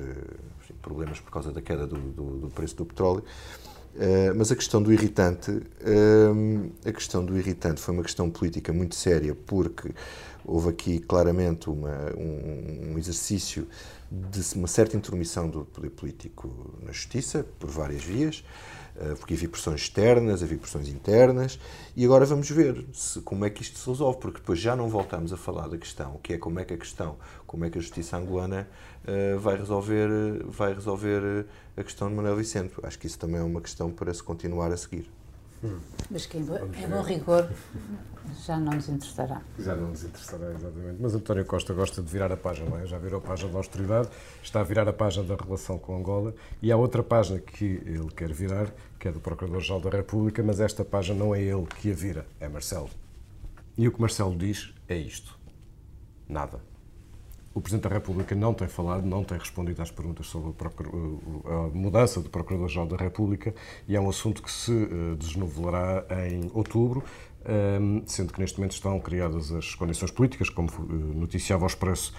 enfim, 0.61 0.73
problemas 0.81 1.19
por 1.19 1.29
causa 1.29 1.51
da 1.51 1.61
queda 1.61 1.85
do, 1.85 1.97
do, 1.97 2.37
do 2.37 2.49
preço 2.49 2.77
do 2.77 2.85
petróleo. 2.85 3.23
Uh, 3.95 4.33
mas 4.35 4.51
a 4.51 4.55
questão 4.55 4.81
do 4.81 4.91
irritante, 4.91 5.51
uh, 5.51 6.71
a 6.83 6.91
questão 6.91 7.23
do 7.23 7.37
irritante 7.37 7.79
foi 7.79 7.93
uma 7.93 8.01
questão 8.01 8.27
política 8.27 8.73
muito 8.73 8.95
séria, 8.95 9.35
porque 9.45 9.91
houve 10.43 10.69
aqui 10.69 10.99
claramente 10.99 11.69
uma, 11.69 12.11
um, 12.17 12.93
um, 12.93 12.97
exercício 12.97 13.67
de 14.11 14.41
uma 14.55 14.67
certa 14.67 14.97
intromissão 14.97 15.47
do 15.47 15.65
poder 15.65 15.91
político 15.91 16.49
na 16.81 16.91
justiça, 16.91 17.45
por 17.59 17.69
várias 17.69 18.03
vias, 18.03 18.43
porque 19.19 19.33
havia 19.33 19.49
pressões 19.49 19.81
externas, 19.81 20.43
havia 20.43 20.57
pressões 20.57 20.87
internas, 20.87 21.59
e 21.95 22.05
agora 22.05 22.25
vamos 22.25 22.49
ver 22.49 22.85
se, 22.93 23.21
como 23.21 23.45
é 23.45 23.49
que 23.49 23.61
isto 23.61 23.79
se 23.79 23.89
resolve, 23.89 24.19
porque 24.19 24.39
depois 24.39 24.59
já 24.59 24.75
não 24.75 24.89
voltamos 24.89 25.33
a 25.33 25.37
falar 25.37 25.67
da 25.67 25.77
questão, 25.77 26.19
que 26.21 26.33
é 26.33 26.37
como 26.37 26.59
é 26.59 26.65
que 26.65 26.73
a 26.73 26.77
questão, 26.77 27.17
como 27.47 27.65
é 27.65 27.69
que 27.69 27.77
a 27.77 27.81
justiça 27.81 28.17
angolana 28.17 28.67
vai 29.39 29.57
resolver, 29.57 30.09
vai 30.45 30.73
resolver 30.73 31.45
a 31.75 31.83
questão 31.83 32.07
de 32.09 32.15
Manuel 32.15 32.35
Vicente. 32.35 32.73
Acho 32.83 32.99
que 32.99 33.07
isso 33.07 33.19
também 33.19 33.39
é 33.39 33.43
uma 33.43 33.61
questão 33.61 33.91
para 33.91 34.13
se 34.13 34.23
continuar 34.23 34.71
a 34.71 34.77
seguir. 34.77 35.09
Hum. 35.63 35.79
Mas 36.11 36.25
que 36.25 36.37
em 36.37 36.43
bom, 36.43 36.57
em 36.57 36.87
bom 36.87 37.01
rigor 37.01 37.49
já 38.45 38.57
não 38.57 38.73
nos 38.73 38.89
interessará. 38.89 39.41
Já 39.57 39.75
não 39.75 39.89
nos 39.89 40.03
interessará, 40.03 40.51
exatamente. 40.51 40.97
Mas 40.99 41.15
António 41.15 41.45
Costa 41.45 41.73
gosta 41.73 42.01
de 42.01 42.11
virar 42.11 42.31
a 42.31 42.37
página, 42.37 42.69
não 42.69 42.79
é? 42.79 42.85
Já 42.85 42.97
virou 42.97 43.19
a 43.19 43.21
página 43.21 43.51
da 43.51 43.57
austeridade, 43.57 44.09
está 44.41 44.59
a 44.59 44.63
virar 44.63 44.87
a 44.87 44.93
página 44.93 45.25
da 45.25 45.35
relação 45.35 45.77
com 45.77 45.95
Angola 45.95 46.33
e 46.61 46.71
há 46.71 46.77
outra 46.77 47.03
página 47.03 47.39
que 47.39 47.81
ele 47.85 48.09
quer 48.15 48.33
virar, 48.33 48.67
que 48.99 49.07
é 49.07 49.11
do 49.11 49.19
Procurador-Geral 49.19 49.79
da 49.79 49.89
República, 49.89 50.43
mas 50.43 50.59
esta 50.59 50.83
página 50.83 51.17
não 51.17 51.33
é 51.33 51.41
ele 51.41 51.65
que 51.65 51.91
a 51.91 51.95
vira, 51.95 52.25
é 52.39 52.47
Marcelo. 52.47 52.89
E 53.77 53.87
o 53.87 53.91
que 53.91 54.01
Marcelo 54.01 54.35
diz 54.35 54.73
é 54.87 54.97
isto: 54.97 55.37
nada. 56.27 56.72
O 57.53 57.61
Presidente 57.61 57.87
da 57.87 57.93
República 57.93 58.33
não 58.33 58.53
tem 58.53 58.67
falado, 58.67 59.05
não 59.05 59.23
tem 59.23 59.37
respondido 59.37 59.79
às 59.81 59.91
perguntas 59.91 60.25
sobre 60.25 60.53
a 61.45 61.75
mudança 61.75 62.19
do 62.19 62.29
Procurador-Geral 62.29 62.87
da 62.87 62.97
República 62.97 63.53
e 63.87 63.95
é 63.95 64.01
um 64.01 64.09
assunto 64.09 64.41
que 64.41 64.51
se 64.51 64.71
eh, 64.71 65.15
desnovelará 65.15 66.03
em 66.27 66.49
outubro, 66.51 67.03
ehm, 67.45 68.01
sendo 68.07 68.33
que 68.33 68.39
neste 68.39 68.57
momento 68.57 68.71
estão 68.71 68.99
criadas 68.99 69.51
as 69.51 69.75
condições 69.75 70.09
políticas, 70.09 70.49
como 70.49 70.67
eh, 70.67 71.15
noticiava 71.15 71.63
o 71.63 71.67
Expresso 71.67 72.11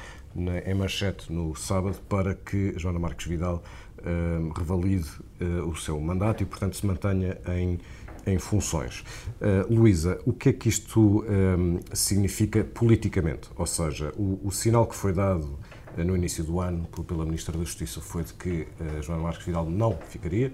em 0.65 0.75
manchete 0.75 1.33
no 1.33 1.55
sábado, 1.55 1.99
para 2.09 2.35
que 2.35 2.79
Joana 2.79 2.99
Marques 2.99 3.27
Vidal 3.27 3.63
ehm, 4.05 4.51
revalide 4.57 5.09
eh, 5.41 5.45
o 5.63 5.75
seu 5.77 6.01
mandato 6.01 6.43
e, 6.43 6.47
portanto, 6.47 6.77
se 6.77 6.87
mantenha 6.87 7.39
em 7.49 7.79
em 8.27 8.39
funções. 8.39 9.05
Uh, 9.41 9.73
Luísa, 9.73 10.21
o 10.25 10.33
que 10.33 10.49
é 10.49 10.53
que 10.53 10.69
isto 10.69 11.23
um, 11.23 11.77
eh, 11.77 11.81
significa 11.93 12.65
politicamente? 12.65 13.51
Ou 13.57 13.67
seja, 13.67 14.13
o, 14.17 14.41
o 14.43 14.51
sinal 14.51 14.87
que 14.87 14.95
foi 14.95 15.13
dado 15.13 15.59
uh, 15.97 16.05
no 16.05 16.17
início 16.17 16.43
do 16.43 16.61
ano 16.61 16.87
pela 17.07 17.25
Ministra 17.25 17.57
da 17.57 17.65
Justiça 17.65 18.01
foi 18.01 18.25
de 18.25 18.35
que 18.35 18.67
uh, 18.81 19.03
Joana 19.03 19.23
Marques 19.23 19.45
Vidal 19.45 19.69
não 19.69 19.97
ficaria. 20.09 20.53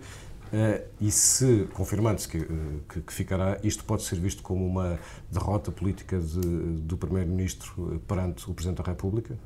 Uh, 0.53 0.85
e 1.01 1.13
se, 1.13 1.69
confirmando-se 1.73 2.27
que, 2.27 2.41
que, 2.89 3.01
que, 3.03 3.13
ficará, 3.13 3.61
isto 3.63 3.85
pode 3.85 4.03
ser 4.03 4.19
visto 4.19 4.43
como 4.43 4.67
uma 4.67 4.99
derrota 5.31 5.71
política 5.71 6.19
de, 6.19 6.41
do 6.41 6.97
Primeiro-Ministro 6.97 8.03
perante 8.09 8.51
o 8.51 8.55
Presidente 8.55 8.79
da 8.79 8.85
República? 8.85 9.39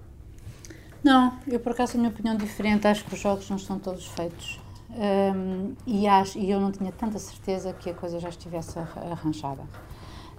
Não, 1.04 1.34
eu 1.46 1.60
por 1.60 1.72
acaso 1.72 1.92
tenho 1.92 2.04
uma 2.04 2.10
opinião 2.10 2.34
diferente. 2.34 2.86
Acho 2.86 3.04
que 3.04 3.14
os 3.14 3.20
jogos 3.20 3.48
não 3.50 3.58
estão 3.58 3.78
todos 3.78 4.06
feitos. 4.06 4.58
Um, 4.90 5.74
e, 5.86 6.06
acho, 6.06 6.38
e 6.38 6.50
eu 6.50 6.58
não 6.58 6.72
tinha 6.72 6.90
tanta 6.90 7.18
certeza 7.18 7.72
que 7.74 7.90
a 7.90 7.94
coisa 7.94 8.18
já 8.18 8.30
estivesse 8.30 8.78
arranjada. 8.78 9.62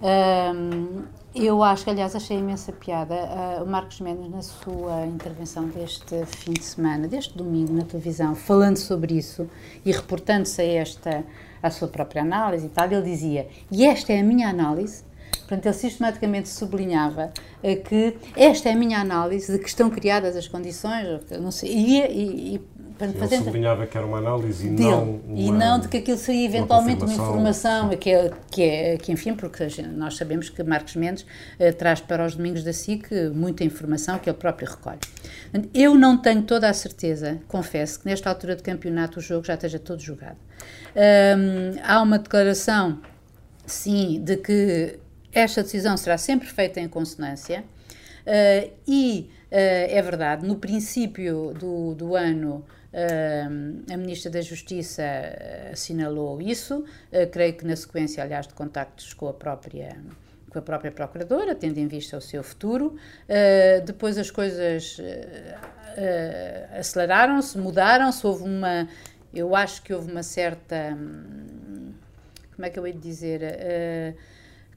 Um, 0.02 1.04
eu 1.34 1.62
acho 1.62 1.84
que, 1.84 1.90
aliás, 1.90 2.16
achei 2.16 2.38
imensa 2.38 2.72
piada 2.72 3.14
uh, 3.14 3.62
o 3.62 3.66
Marcos 3.66 4.00
Mendes, 4.00 4.28
na 4.28 4.42
sua 4.42 5.06
intervenção 5.06 5.68
deste 5.68 6.26
fim 6.26 6.52
de 6.52 6.64
semana, 6.64 7.06
deste 7.06 7.36
domingo 7.36 7.72
na 7.72 7.84
televisão, 7.84 8.34
falando 8.34 8.76
sobre 8.76 9.14
isso 9.16 9.48
e 9.84 9.92
reportando-se 9.92 10.60
a 10.60 10.64
esta, 10.64 11.24
a 11.62 11.70
sua 11.70 11.88
própria 11.88 12.22
análise 12.22 12.66
e 12.66 12.70
tal, 12.70 12.90
ele 12.90 13.02
dizia: 13.02 13.48
E 13.70 13.86
esta 13.86 14.12
é 14.12 14.20
a 14.20 14.24
minha 14.24 14.48
análise. 14.48 15.04
Portanto, 15.46 15.66
ele 15.66 15.74
sistematicamente 15.74 16.48
sublinhava 16.48 17.30
uh, 17.62 17.82
que 17.84 18.16
esta 18.36 18.68
é 18.68 18.72
a 18.72 18.76
minha 18.76 19.00
análise 19.00 19.52
de 19.52 19.58
que 19.60 19.68
estão 19.68 19.88
criadas 19.88 20.36
as 20.36 20.48
condições, 20.48 21.06
não 21.40 21.52
sei, 21.52 21.70
e, 21.70 22.54
e, 22.54 22.60
Portanto, 22.98 23.18
fazendo... 23.18 23.44
sublinhava 23.44 23.86
que 23.86 23.96
era 23.96 24.06
uma 24.06 24.16
análise 24.16 24.66
e 24.66 24.70
dele, 24.70 24.90
não 24.90 25.20
uma, 25.26 25.38
E 25.38 25.52
não 25.52 25.78
de 25.78 25.86
que 25.86 25.98
aquilo 25.98 26.16
seria 26.16 26.46
eventualmente 26.46 27.04
uma, 27.04 27.12
uma 27.12 27.22
informação, 27.22 27.90
que 27.90 28.10
é, 28.10 28.30
que, 28.50 28.62
é, 28.62 28.96
que 28.96 29.12
enfim, 29.12 29.34
porque 29.34 29.68
nós 29.94 30.16
sabemos 30.16 30.48
que 30.48 30.62
Marcos 30.62 30.96
Mendes 30.96 31.22
uh, 31.22 31.72
traz 31.76 32.00
para 32.00 32.24
os 32.24 32.34
domingos 32.34 32.64
da 32.64 32.72
SIC 32.72 33.08
muita 33.34 33.62
informação 33.64 34.18
que 34.18 34.30
ele 34.30 34.38
próprio 34.38 34.68
recolhe. 34.68 34.98
Eu 35.74 35.94
não 35.94 36.16
tenho 36.16 36.42
toda 36.42 36.70
a 36.70 36.72
certeza, 36.72 37.38
confesso, 37.46 38.00
que 38.00 38.06
nesta 38.06 38.30
altura 38.30 38.56
de 38.56 38.62
campeonato 38.62 39.18
o 39.18 39.22
jogo 39.22 39.46
já 39.46 39.54
esteja 39.54 39.78
todo 39.78 40.00
jogado. 40.00 40.38
Há 41.84 42.02
uma 42.02 42.18
declaração, 42.18 42.98
sim, 43.66 44.20
de 44.22 44.38
que 44.38 44.98
esta 45.36 45.62
decisão 45.62 45.98
será 45.98 46.16
sempre 46.16 46.48
feita 46.48 46.80
em 46.80 46.88
consonância 46.88 47.62
uh, 47.62 48.72
e 48.88 49.30
uh, 49.30 49.46
é 49.50 50.00
verdade, 50.00 50.46
no 50.46 50.56
princípio 50.56 51.52
do, 51.52 51.94
do 51.94 52.16
ano 52.16 52.64
a 53.92 53.96
Ministra 53.98 54.30
da 54.30 54.40
Justiça 54.40 55.02
assinalou 55.70 56.40
isso, 56.40 56.78
uh, 56.78 57.30
creio 57.30 57.52
que 57.52 57.66
na 57.66 57.76
sequência, 57.76 58.24
aliás, 58.24 58.46
de 58.46 58.54
contactos 58.54 59.12
com 59.12 59.28
a 59.28 59.34
própria 59.34 59.98
com 60.48 60.58
a 60.58 60.62
própria 60.62 60.90
Procuradora, 60.90 61.54
tendo 61.54 61.76
em 61.76 61.86
vista 61.86 62.16
o 62.16 62.20
seu 62.22 62.42
futuro. 62.42 62.96
Uh, 63.28 63.84
depois 63.84 64.16
as 64.16 64.30
coisas 64.30 64.96
aceleraram-se, 66.78 67.58
mudaram-se, 67.58 68.26
houve 68.26 68.44
uma... 68.44 68.88
Eu 69.34 69.54
acho 69.54 69.82
que 69.82 69.92
houve 69.92 70.10
uma 70.10 70.22
certa... 70.22 70.96
Hum, 70.96 71.92
como 72.54 72.64
é 72.64 72.70
que 72.70 72.78
eu 72.78 72.86
ia 72.86 72.94
dizer? 72.94 73.42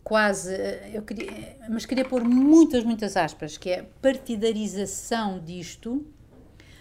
Quase, 0.04 0.56
eu 0.94 1.02
queria, 1.02 1.58
mas 1.70 1.86
queria 1.86 2.06
pôr 2.06 2.24
muitas, 2.24 2.84
muitas 2.84 3.16
aspas, 3.16 3.58
que 3.58 3.70
é 3.70 3.86
partidarização 4.02 5.40
disto, 5.40 6.06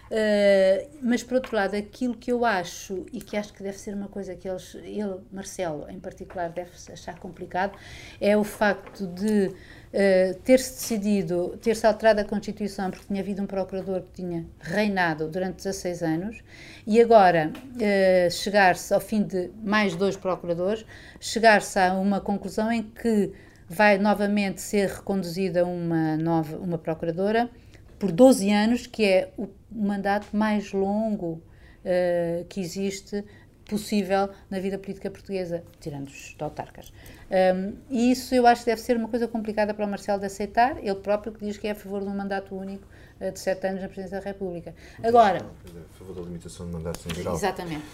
Uh, 0.09 0.89
mas 1.03 1.21
por 1.21 1.35
outro 1.35 1.55
lado, 1.55 1.75
aquilo 1.75 2.15
que 2.15 2.31
eu 2.31 2.43
acho 2.43 3.05
e 3.13 3.21
que 3.21 3.37
acho 3.37 3.53
que 3.53 3.61
deve 3.61 3.77
ser 3.77 3.93
uma 3.93 4.07
coisa 4.07 4.35
que 4.35 4.49
eles, 4.49 4.73
ele, 4.73 5.19
Marcelo 5.31 5.87
em 5.87 5.99
particular, 5.99 6.49
deve 6.49 6.71
achar 6.91 7.19
complicado, 7.19 7.77
é 8.19 8.35
o 8.35 8.43
facto 8.43 9.05
de 9.05 9.53
uh, 9.93 10.39
ter-se 10.41 10.73
decidido, 10.73 11.57
ter-se 11.61 11.85
alterado 11.85 12.21
a 12.21 12.23
Constituição 12.23 12.89
porque 12.89 13.05
tinha 13.07 13.21
havido 13.21 13.41
um 13.41 13.45
procurador 13.45 14.01
que 14.01 14.21
tinha 14.21 14.45
reinado 14.59 15.27
durante 15.27 15.57
16 15.57 16.03
anos 16.03 16.43
e 16.85 17.01
agora 17.01 17.51
uh, 17.51 18.31
chegar-se 18.31 18.93
ao 18.93 18.99
fim 18.99 19.23
de 19.23 19.51
mais 19.63 19.95
dois 19.95 20.15
procuradores, 20.15 20.85
chegar-se 21.19 21.79
a 21.79 21.93
uma 21.93 22.19
conclusão 22.19 22.71
em 22.71 22.83
que 22.83 23.31
vai 23.67 23.97
novamente 23.97 24.61
ser 24.61 24.89
reconduzida 24.89 25.65
uma 25.65 26.17
nova 26.17 26.57
uma 26.57 26.77
procuradora 26.77 27.49
por 27.99 28.11
12 28.11 28.51
anos, 28.51 28.87
que 28.87 29.03
é 29.05 29.31
o 29.37 29.47
mandato 29.71 30.35
mais 30.35 30.71
longo 30.71 31.43
uh, 31.83 32.45
que 32.45 32.61
existe 32.61 33.23
possível 33.69 34.29
na 34.49 34.59
vida 34.59 34.77
política 34.77 35.09
portuguesa, 35.11 35.63
tirando 35.79 36.07
os 36.07 36.35
autarcas. 36.39 36.91
Um, 37.29 37.75
e 37.89 38.11
isso 38.11 38.33
eu 38.33 38.47
acho 38.47 38.61
que 38.63 38.71
deve 38.71 38.81
ser 38.81 38.97
uma 38.97 39.07
coisa 39.07 39.27
complicada 39.27 39.73
para 39.73 39.85
o 39.85 39.89
Marcelo 39.89 40.19
de 40.19 40.25
aceitar, 40.25 40.77
ele 40.83 40.95
próprio 40.95 41.31
que 41.31 41.45
diz 41.45 41.57
que 41.57 41.67
é 41.67 41.71
a 41.71 41.75
favor 41.75 42.01
de 42.01 42.07
um 42.07 42.15
mandato 42.15 42.55
único 42.55 42.87
uh, 43.21 43.31
de 43.31 43.39
sete 43.39 43.67
anos 43.67 43.81
na 43.81 43.87
Presidência 43.87 44.19
da 44.19 44.25
República. 44.25 44.73
Agora... 45.03 45.45
A 45.65 45.97
favor 45.97 46.15
da 46.15 46.21
limitação 46.21 46.65
de 46.65 46.71
mandatos 46.73 47.05
em 47.05 47.13
geral. 47.13 47.35
Exatamente. 47.35 47.85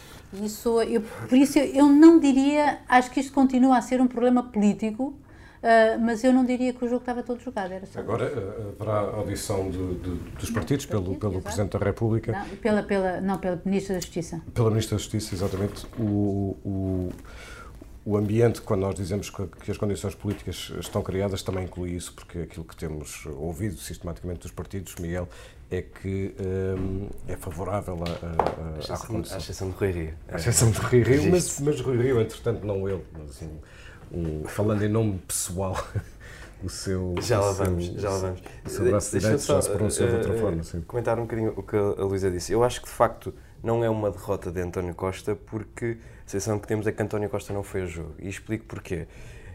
Isso, 0.42 0.82
eu, 0.82 1.02
por 1.02 1.38
isso 1.38 1.60
eu 1.60 1.88
não 1.88 2.20
diria, 2.20 2.80
acho 2.88 3.12
que 3.12 3.20
isto 3.20 3.34
continua 3.34 3.78
a 3.78 3.82
ser 3.82 4.02
um 4.02 4.08
problema 4.08 4.44
político, 4.44 5.14
Uh, 5.66 6.00
mas 6.00 6.24
eu 6.24 6.32
não 6.32 6.46
diria 6.46 6.72
que 6.72 6.86
o 6.86 6.88
jogo 6.88 7.00
estava 7.00 7.24
todo 7.24 7.42
jogado. 7.42 7.72
Era 7.72 7.88
só 7.88 8.00
Agora 8.00 8.26
uh, 8.26 8.76
haverá 8.80 9.00
audição 9.18 9.72
de, 9.72 9.96
de, 9.96 10.16
dos 10.38 10.52
partidos 10.52 10.86
pelo, 10.86 11.16
pelo 11.16 11.42
Presidente 11.42 11.72
da 11.72 11.84
República. 11.84 12.34
Não, 12.34 12.58
pela, 12.58 12.84
pela, 12.84 13.20
não, 13.20 13.40
pela 13.40 13.60
Ministra 13.66 13.96
da 13.96 14.00
Justiça. 14.00 14.44
Pela 14.54 14.70
Ministra 14.70 14.96
da 14.96 15.02
Justiça, 15.02 15.34
exatamente. 15.34 15.88
O, 15.98 16.56
o, 16.64 17.10
o 18.06 18.16
ambiente, 18.16 18.62
quando 18.62 18.82
nós 18.82 18.94
dizemos 18.94 19.32
que, 19.32 19.48
que, 19.48 19.72
as 19.72 19.78
condições 19.78 20.14
políticas 20.14 20.72
estão 20.80 21.02
criadas, 21.02 21.42
também 21.42 21.64
inclui 21.64 21.94
isso, 21.94 22.14
porque 22.14 22.38
aquilo 22.42 22.64
que 22.64 22.76
temos 22.76 23.26
ouvido 23.26 23.78
sistematicamente 23.78 24.42
dos 24.42 24.52
partidos, 24.52 24.94
Miguel, 24.98 25.28
é 25.72 25.82
que 25.82 26.36
um, 26.78 27.10
é 27.28 27.36
favorável 27.36 27.98
à 28.88 28.96
recondução. 28.96 29.38
À 29.38 29.40
exceção 29.40 29.72
de 29.72 29.76
Rui 29.78 29.92
Rio. 29.92 30.14
À 30.28 30.36
exceção 30.36 30.70
de 30.70 30.78
Rui 30.78 31.02
Rio, 31.02 31.32
mas, 31.32 31.60
mas 31.60 31.82
Rui 31.82 31.98
Rio, 31.98 32.22
entretanto, 32.22 32.64
não 32.64 32.88
ele. 32.88 33.04
Mas, 33.18 33.32
assim, 33.32 33.50
um, 34.12 34.44
falando 34.46 34.84
em 34.84 34.90
nome 34.90 35.20
pessoal, 35.28 35.76
o 36.64 36.70
seu. 36.70 37.16
Já 37.22 37.40
lá 37.40 37.54
seu, 37.54 37.66
vamos, 37.66 37.86
já 37.86 38.10
lá 38.10 38.18
vamos. 38.18 38.42
O 38.66 38.70
seu 38.70 38.86
braço 38.86 39.12
Deixa 39.12 39.28
direito 39.28 39.44
só, 39.44 39.56
já 39.56 39.62
se 39.62 39.70
pronunciou 39.70 40.10
de 40.10 40.16
outra 40.16 40.34
uh, 40.34 40.40
forma. 40.40 40.64
Sim. 40.64 40.82
Comentar 40.82 41.20
um 41.20 41.24
bocadinho 41.24 41.54
o 41.56 41.64
que 41.64 41.76
a 41.76 42.04
Luísa 42.04 42.32
disse. 42.32 42.52
Eu 42.52 42.64
acho 42.64 42.82
que 42.82 42.88
de 42.88 42.94
facto 42.94 43.34
não 43.64 43.84
é 43.84 43.90
uma 43.90 44.12
derrota 44.12 44.52
de 44.52 44.62
António 44.62 44.94
Costa, 44.94 45.36
porque 45.36 45.98
a 46.26 46.30
sensação 46.30 46.60
que 46.60 46.68
temos 46.68 46.88
é 46.88 46.92
que 46.92 47.02
António 47.02 47.30
Costa 47.30 47.54
não 47.54 47.64
foi 47.64 47.84
a 47.84 47.86
jogo. 47.86 48.16
E 48.20 48.30
explico 48.30 48.66
porquê. 48.66 49.08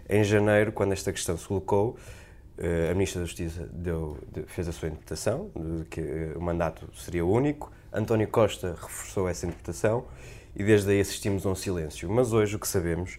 Em 0.09 0.25
janeiro, 0.25 0.73
quando 0.73 0.93
esta 0.93 1.13
questão 1.13 1.37
se 1.39 1.47
colocou, 1.47 1.97
uh, 2.59 2.91
a 2.91 2.95
Ministra 2.95 3.21
da 3.21 3.27
Justiça 3.27 3.69
deu, 3.73 4.19
fez 4.47 4.69
a 4.69 4.73
sua 4.73 4.89
interpretação, 4.89 5.51
de 5.55 5.85
que 5.85 6.01
uh, 6.01 6.39
o 6.39 6.43
mandato 6.43 6.89
seria 6.95 7.25
único. 7.25 7.71
António 7.93 8.29
Costa 8.29 8.77
reforçou 8.81 9.29
essa 9.29 9.47
interpretação 9.47 10.05
e 10.55 10.65
desde 10.65 10.91
aí 10.91 11.01
assistimos 11.01 11.47
a 11.47 11.51
um 11.51 11.55
silêncio. 11.55 12.11
Mas 12.11 12.33
hoje 12.33 12.57
o 12.57 12.59
que 12.59 12.69
sabemos 12.69 13.19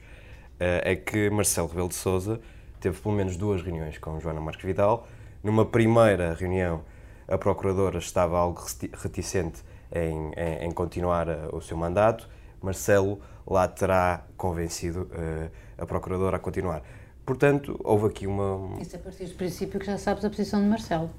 é 0.63 0.95
que 0.95 1.30
Marcelo 1.30 1.67
Rebelo 1.67 1.89
de 1.89 1.95
Sousa 1.95 2.39
teve 2.80 3.00
pelo 3.00 3.15
menos 3.15 3.36
duas 3.36 3.62
reuniões 3.62 3.97
com 3.97 4.19
Joana 4.19 4.39
Marques 4.39 4.65
Vidal. 4.65 5.08
Numa 5.43 5.65
primeira 5.65 6.34
reunião, 6.34 6.84
a 7.28 7.38
procuradora 7.38 7.97
estava 7.97 8.38
algo 8.38 8.62
reticente 8.93 9.63
em, 9.91 10.32
em, 10.36 10.67
em 10.67 10.71
continuar 10.71 11.28
o 11.54 11.62
seu 11.62 11.76
mandato. 11.76 12.30
Marcelo 12.62 13.19
lá 13.47 13.67
terá 13.67 14.24
convencido 14.38 15.10
uh, 15.12 15.52
a 15.78 15.86
procuradora 15.86 16.38
a 16.38 16.39
continuar. 16.39 16.84
Portanto, 17.26 17.80
houve 17.84 18.08
aqui 18.08 18.28
uma. 18.28 18.80
Isso 18.82 18.95
é 18.95 19.00
a 19.00 19.02
partir 19.02 19.26
do 19.26 19.36
princípio 19.36 19.80
que 19.80 19.86
já 19.86 19.97
sabes 19.97 20.26
a 20.26 20.30
posição 20.30 20.62
de 20.62 20.67
Marcelo. 20.67 21.10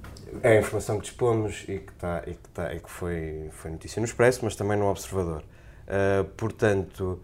É 0.42 0.56
a 0.56 0.60
informação 0.60 0.96
que 0.98 1.02
dispomos 1.02 1.62
e 1.68 1.78
que, 1.78 1.92
está, 1.92 2.22
e 2.26 2.34
que, 2.34 2.48
está, 2.48 2.74
e 2.74 2.80
que 2.80 2.90
foi, 2.90 3.48
foi 3.52 3.70
notícia 3.70 4.00
no 4.00 4.06
Expresso, 4.06 4.40
mas 4.42 4.56
também 4.56 4.76
no 4.76 4.88
Observador. 4.88 5.42
Uh, 5.86 6.24
portanto, 6.36 7.20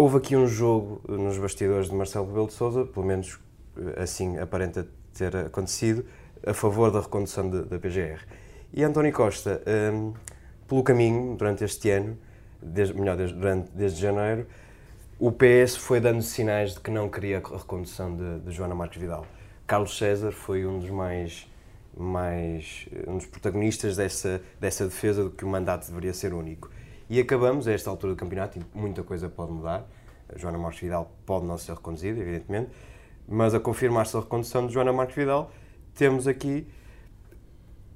Houve 0.00 0.16
aqui 0.16 0.34
um 0.34 0.46
jogo 0.46 1.02
nos 1.06 1.36
bastidores 1.36 1.90
de 1.90 1.94
Marcelo 1.94 2.26
Rebelo 2.26 2.46
de 2.46 2.54
Sousa, 2.54 2.86
pelo 2.86 3.04
menos 3.04 3.38
eh, 3.76 4.02
assim 4.02 4.38
aparenta 4.38 4.88
ter 5.12 5.36
acontecido, 5.36 6.06
a 6.42 6.54
favor 6.54 6.90
da 6.90 7.00
recondução 7.00 7.50
da 7.50 7.78
PGR. 7.78 8.24
E 8.72 8.82
António 8.82 9.12
Costa, 9.12 9.62
um, 9.66 9.70
ehm, 9.70 10.12
pelo 10.66 10.82
caminho, 10.82 11.36
durante 11.36 11.64
este 11.64 11.90
ano, 11.90 12.16
desde, 12.62 12.94
melhor, 12.98 13.14
desde, 13.14 13.36
durante, 13.36 13.70
desde 13.72 14.00
janeiro, 14.00 14.46
o 15.18 15.30
PS 15.30 15.76
foi 15.76 16.00
dando 16.00 16.22
sinais 16.22 16.72
de 16.72 16.80
que 16.80 16.90
não 16.90 17.10
queria 17.10 17.36
a 17.36 17.58
recondução 17.58 18.16
de, 18.16 18.40
de 18.40 18.52
Joana 18.52 18.74
Marques 18.74 18.98
Vidal. 18.98 19.26
Carlos 19.66 19.98
César 19.98 20.32
foi 20.32 20.64
um 20.64 20.78
dos 20.78 20.88
mais, 20.88 21.46
mais 21.94 22.88
um 23.06 23.18
dos 23.18 23.26
protagonistas 23.26 23.98
dessa, 23.98 24.40
dessa 24.58 24.86
defesa 24.86 25.24
de 25.24 25.30
que 25.32 25.44
o 25.44 25.48
mandato 25.48 25.86
deveria 25.88 26.14
ser 26.14 26.32
único. 26.32 26.70
E 27.10 27.18
acabamos, 27.18 27.66
a 27.66 27.72
esta 27.72 27.90
altura 27.90 28.12
do 28.12 28.16
campeonato, 28.16 28.60
e 28.60 28.64
muita 28.72 29.02
coisa 29.02 29.28
pode 29.28 29.50
mudar. 29.50 29.84
A 30.32 30.38
Joana 30.38 30.56
Marques 30.56 30.80
Vidal 30.80 31.10
pode 31.26 31.44
não 31.44 31.58
ser 31.58 31.72
reconduzida, 31.72 32.20
evidentemente, 32.20 32.70
mas 33.26 33.52
a 33.52 33.58
confirmar-se 33.58 34.16
a 34.16 34.20
recondução 34.20 34.64
de 34.68 34.72
Joana 34.72 34.92
Marques 34.92 35.16
Vidal, 35.16 35.50
temos 35.92 36.28
aqui 36.28 36.68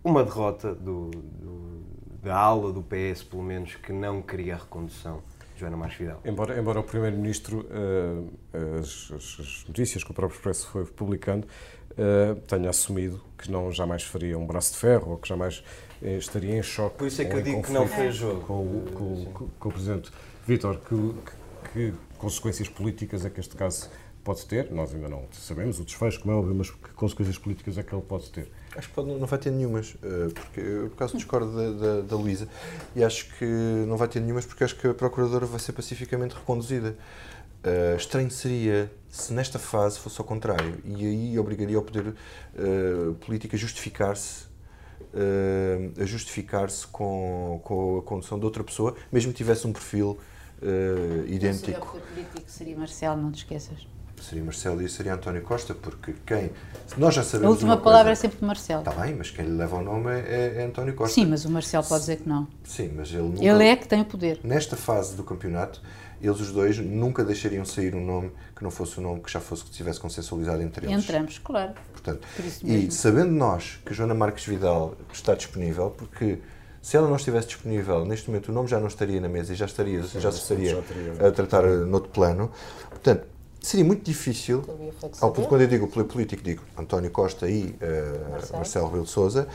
uma 0.03 0.25
derrota 0.25 0.75
do, 0.75 1.11
do, 1.11 1.83
da 2.25 2.37
ala 2.37 2.73
do 2.73 2.83
PS, 2.83 3.23
pelo 3.23 3.45
menos, 3.45 3.77
que 3.77 3.93
não 3.93 4.21
queria 4.21 4.55
a 4.55 4.59
recondução 4.59 5.23
Joana 5.57 5.77
Marques 5.77 5.99
Vidal. 5.99 6.21
Embora, 6.25 6.59
embora 6.59 6.81
o 6.81 6.83
Primeiro-Ministro, 6.83 7.69
uh, 7.71 8.81
as, 8.81 9.13
as, 9.13 9.65
notícias 9.69 10.03
que 10.03 10.11
o 10.11 10.15
próprio 10.15 10.37
Expresso 10.37 10.67
foi 10.67 10.85
publicando, 10.87 11.47
uh, 11.93 12.35
tenha 12.49 12.69
assumido 12.69 13.21
que 13.39 13.49
não 13.49 13.71
jamais 13.71 14.03
faria 14.03 14.37
um 14.37 14.45
braço 14.45 14.73
de 14.73 14.79
ferro 14.81 15.13
ou 15.13 15.19
que 15.19 15.29
jamais 15.29 15.63
estaria 16.05 16.57
em 16.57 16.63
choque. 16.63 16.99
Por 16.99 17.07
isso 17.07 17.23
é 17.23 17.25
que 17.25 17.35
eu 17.35 17.43
digo 17.43 17.63
que 17.63 17.73
não 17.73 17.87
fez 17.87 18.15
jogo. 18.15 18.41
Com, 18.43 18.85
com, 18.95 19.25
com, 19.33 19.49
com 19.49 19.69
o 19.69 19.73
Presidente. 19.73 20.11
Vítor, 20.47 20.79
que, 20.81 21.15
que, 21.73 21.95
consequências 22.19 22.69
políticas 22.69 23.25
é 23.25 23.31
que 23.31 23.41
este 23.41 23.57
caso 23.57 23.89
pode 24.23 24.45
ter? 24.47 24.71
Nós 24.71 24.95
ainda 24.95 25.09
não 25.09 25.25
sabemos 25.33 25.79
o 25.79 25.85
desfecho, 25.85 26.21
como 26.21 26.33
é 26.33 26.37
óbvio, 26.37 26.55
mas 26.55 26.71
que 26.71 26.93
consequências 26.95 27.39
políticas 27.39 27.79
é 27.79 27.83
que 27.83 27.95
ele 27.95 28.03
pode 28.03 28.31
ter? 28.31 28.51
Acho 28.77 28.89
que 28.89 28.95
pode, 28.95 29.09
não 29.09 29.27
vai 29.27 29.39
ter 29.39 29.51
nenhumas, 29.51 29.95
eh, 30.03 30.29
porque 30.35 30.61
eu, 30.61 30.89
por 30.89 30.97
acaso, 30.97 31.17
discordo 31.17 31.55
da, 31.55 31.71
da, 31.71 32.01
da 32.01 32.17
Luísa 32.17 32.49
e 32.97 33.05
acho 33.05 33.29
que 33.37 33.45
não 33.87 33.97
vai 33.97 34.09
ter 34.09 34.21
nenhumas 34.21 34.45
porque 34.47 34.65
acho 34.65 34.77
que 34.77 34.89
a 34.89 34.95
Procuradora 34.95 35.47
vai 35.47 35.61
ser 35.61 35.73
pacificamente 35.73 36.35
reconduzida. 36.35 36.97
Uh, 37.65 37.97
estranho 37.97 38.31
seria 38.31 38.93
se 39.09 39.33
nesta 39.33 39.59
fase 39.59 39.99
fosse 39.99 40.21
ao 40.21 40.27
contrário 40.27 40.83
e 40.85 41.07
aí 41.07 41.39
obrigaria 41.39 41.79
o 41.79 41.83
poder 41.83 42.09
uh, 42.09 43.15
político 43.15 43.57
a 43.57 43.59
justificar-se 43.59 44.45
uh, 45.15 46.03
a 46.03 46.05
justificar-se 46.05 46.87
com, 46.87 47.61
com 47.63 47.99
a 47.99 48.03
condução 48.03 48.39
de 48.39 48.45
outra 48.45 48.63
pessoa, 48.63 48.95
mesmo 49.11 49.33
que 49.33 49.39
tivesse 49.39 49.67
um 49.67 49.73
perfil 49.73 50.19
uh, 50.61 51.27
idêntico. 51.27 51.97
O 51.97 52.01
político 52.01 52.43
seria 52.47 52.77
Marcelo, 52.77 53.21
não 53.21 53.31
te 53.31 53.39
esqueças. 53.39 53.87
Seria 54.21 54.43
Marcelo 54.43 54.81
e 54.83 54.89
seria 54.89 55.15
António 55.15 55.43
Costa, 55.43 55.75
porque 55.75 56.15
quem. 56.25 56.51
Nós 56.97 57.15
já 57.15 57.23
sabemos. 57.23 57.47
A 57.47 57.51
última 57.51 57.77
palavra 57.77 58.13
é 58.13 58.15
sempre 58.15 58.39
de 58.39 58.45
Marcelo. 58.45 58.81
Está 58.81 58.93
bem, 59.03 59.15
mas 59.15 59.31
quem 59.31 59.45
lhe 59.45 59.57
leva 59.57 59.77
o 59.77 59.83
nome 59.83 60.11
é, 60.13 60.55
é 60.57 60.65
António 60.65 60.95
Costa. 60.95 61.15
Sim, 61.15 61.27
mas 61.27 61.45
o 61.45 61.51
Marcelo 61.51 61.85
pode 61.85 62.01
dizer 62.01 62.17
que 62.17 62.29
não. 62.29 62.49
Sim, 62.65 62.93
mas 62.97 63.11
ele 63.11 63.23
nunca... 63.23 63.45
Ele 63.45 63.65
é 63.65 63.77
que 63.77 63.87
tem 63.87 64.01
o 64.01 64.05
poder. 64.05 64.41
Nesta 64.43 64.77
fase 64.77 65.15
do 65.15 65.23
campeonato, 65.23 65.83
eles 66.23 66.41
os 66.41 66.53
dois 66.53 66.79
nunca 66.79 67.25
deixariam 67.25 67.65
sair 67.65 67.95
um 67.95 68.05
nome 68.05 68.33
que 68.57 68.63
não 68.63 68.71
fosse 68.71 68.99
o 68.99 69.01
um 69.01 69.05
nome 69.05 69.21
que 69.21 69.31
já 69.31 69.41
fosse 69.41 69.65
que 69.65 69.71
estivesse 69.71 70.01
consensualizado 70.01 70.63
entre 70.63 70.87
eles. 70.87 70.97
Entre 70.97 71.17
ambos, 71.17 71.39
claro. 71.39 71.73
Portanto, 71.93 72.27
e 72.63 72.91
sabendo 72.91 73.31
nós 73.31 73.79
que 73.85 73.93
Joana 73.93 74.15
Marques 74.15 74.47
Vidal 74.47 74.95
está 75.13 75.35
disponível, 75.35 75.91
porque 75.91 76.39
se 76.81 76.97
ela 76.97 77.09
não 77.09 77.17
estivesse 77.17 77.49
disponível, 77.49 78.05
neste 78.05 78.29
momento 78.29 78.51
o 78.51 78.53
nome 78.53 78.69
já 78.69 78.79
não 78.79 78.89
estaria 78.89 79.21
na 79.21 79.29
mesa 79.29 79.53
e 79.55 79.57
já, 79.57 79.65
estaria, 79.65 80.03
sim, 80.03 80.21
já 80.21 80.31
se 80.31 80.41
estaria 80.41 80.83
já 81.19 81.29
a 81.29 81.33
tratar 81.33 81.63
noutro 81.63 82.11
plano. 82.11 82.51
Portanto, 82.91 83.27
seria 83.65 83.85
muito 83.85 84.05
difícil, 84.05 84.63
ao 85.21 85.33
ponto 85.33 85.49
quando 85.49 85.63
eu 85.63 85.67
digo 85.67 85.89
político, 85.89 86.43
digo 86.43 86.63
António 86.77 87.11
Costa 87.11 87.49
e 87.49 87.69
uh, 87.69 88.31
Marcelo, 88.31 88.57
Marcelo 88.59 88.87
Rebelo 88.87 89.05
de 89.05 89.11
Sousa, 89.11 89.49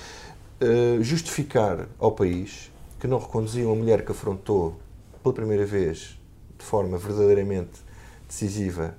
uh, 0.60 1.04
justificar 1.04 1.88
ao 2.00 2.12
país 2.12 2.72
que 3.00 3.06
não 3.06 3.20
reconduziam 3.20 3.72
a 3.72 3.76
mulher 3.76 4.04
que 4.04 4.12
afrontou 4.12 4.80
pela 5.22 5.34
primeira 5.34 5.64
vez 5.64 6.20
de 6.58 6.66
forma 6.66 6.98
verdadeiramente 6.98 7.82
decisiva 8.28 8.98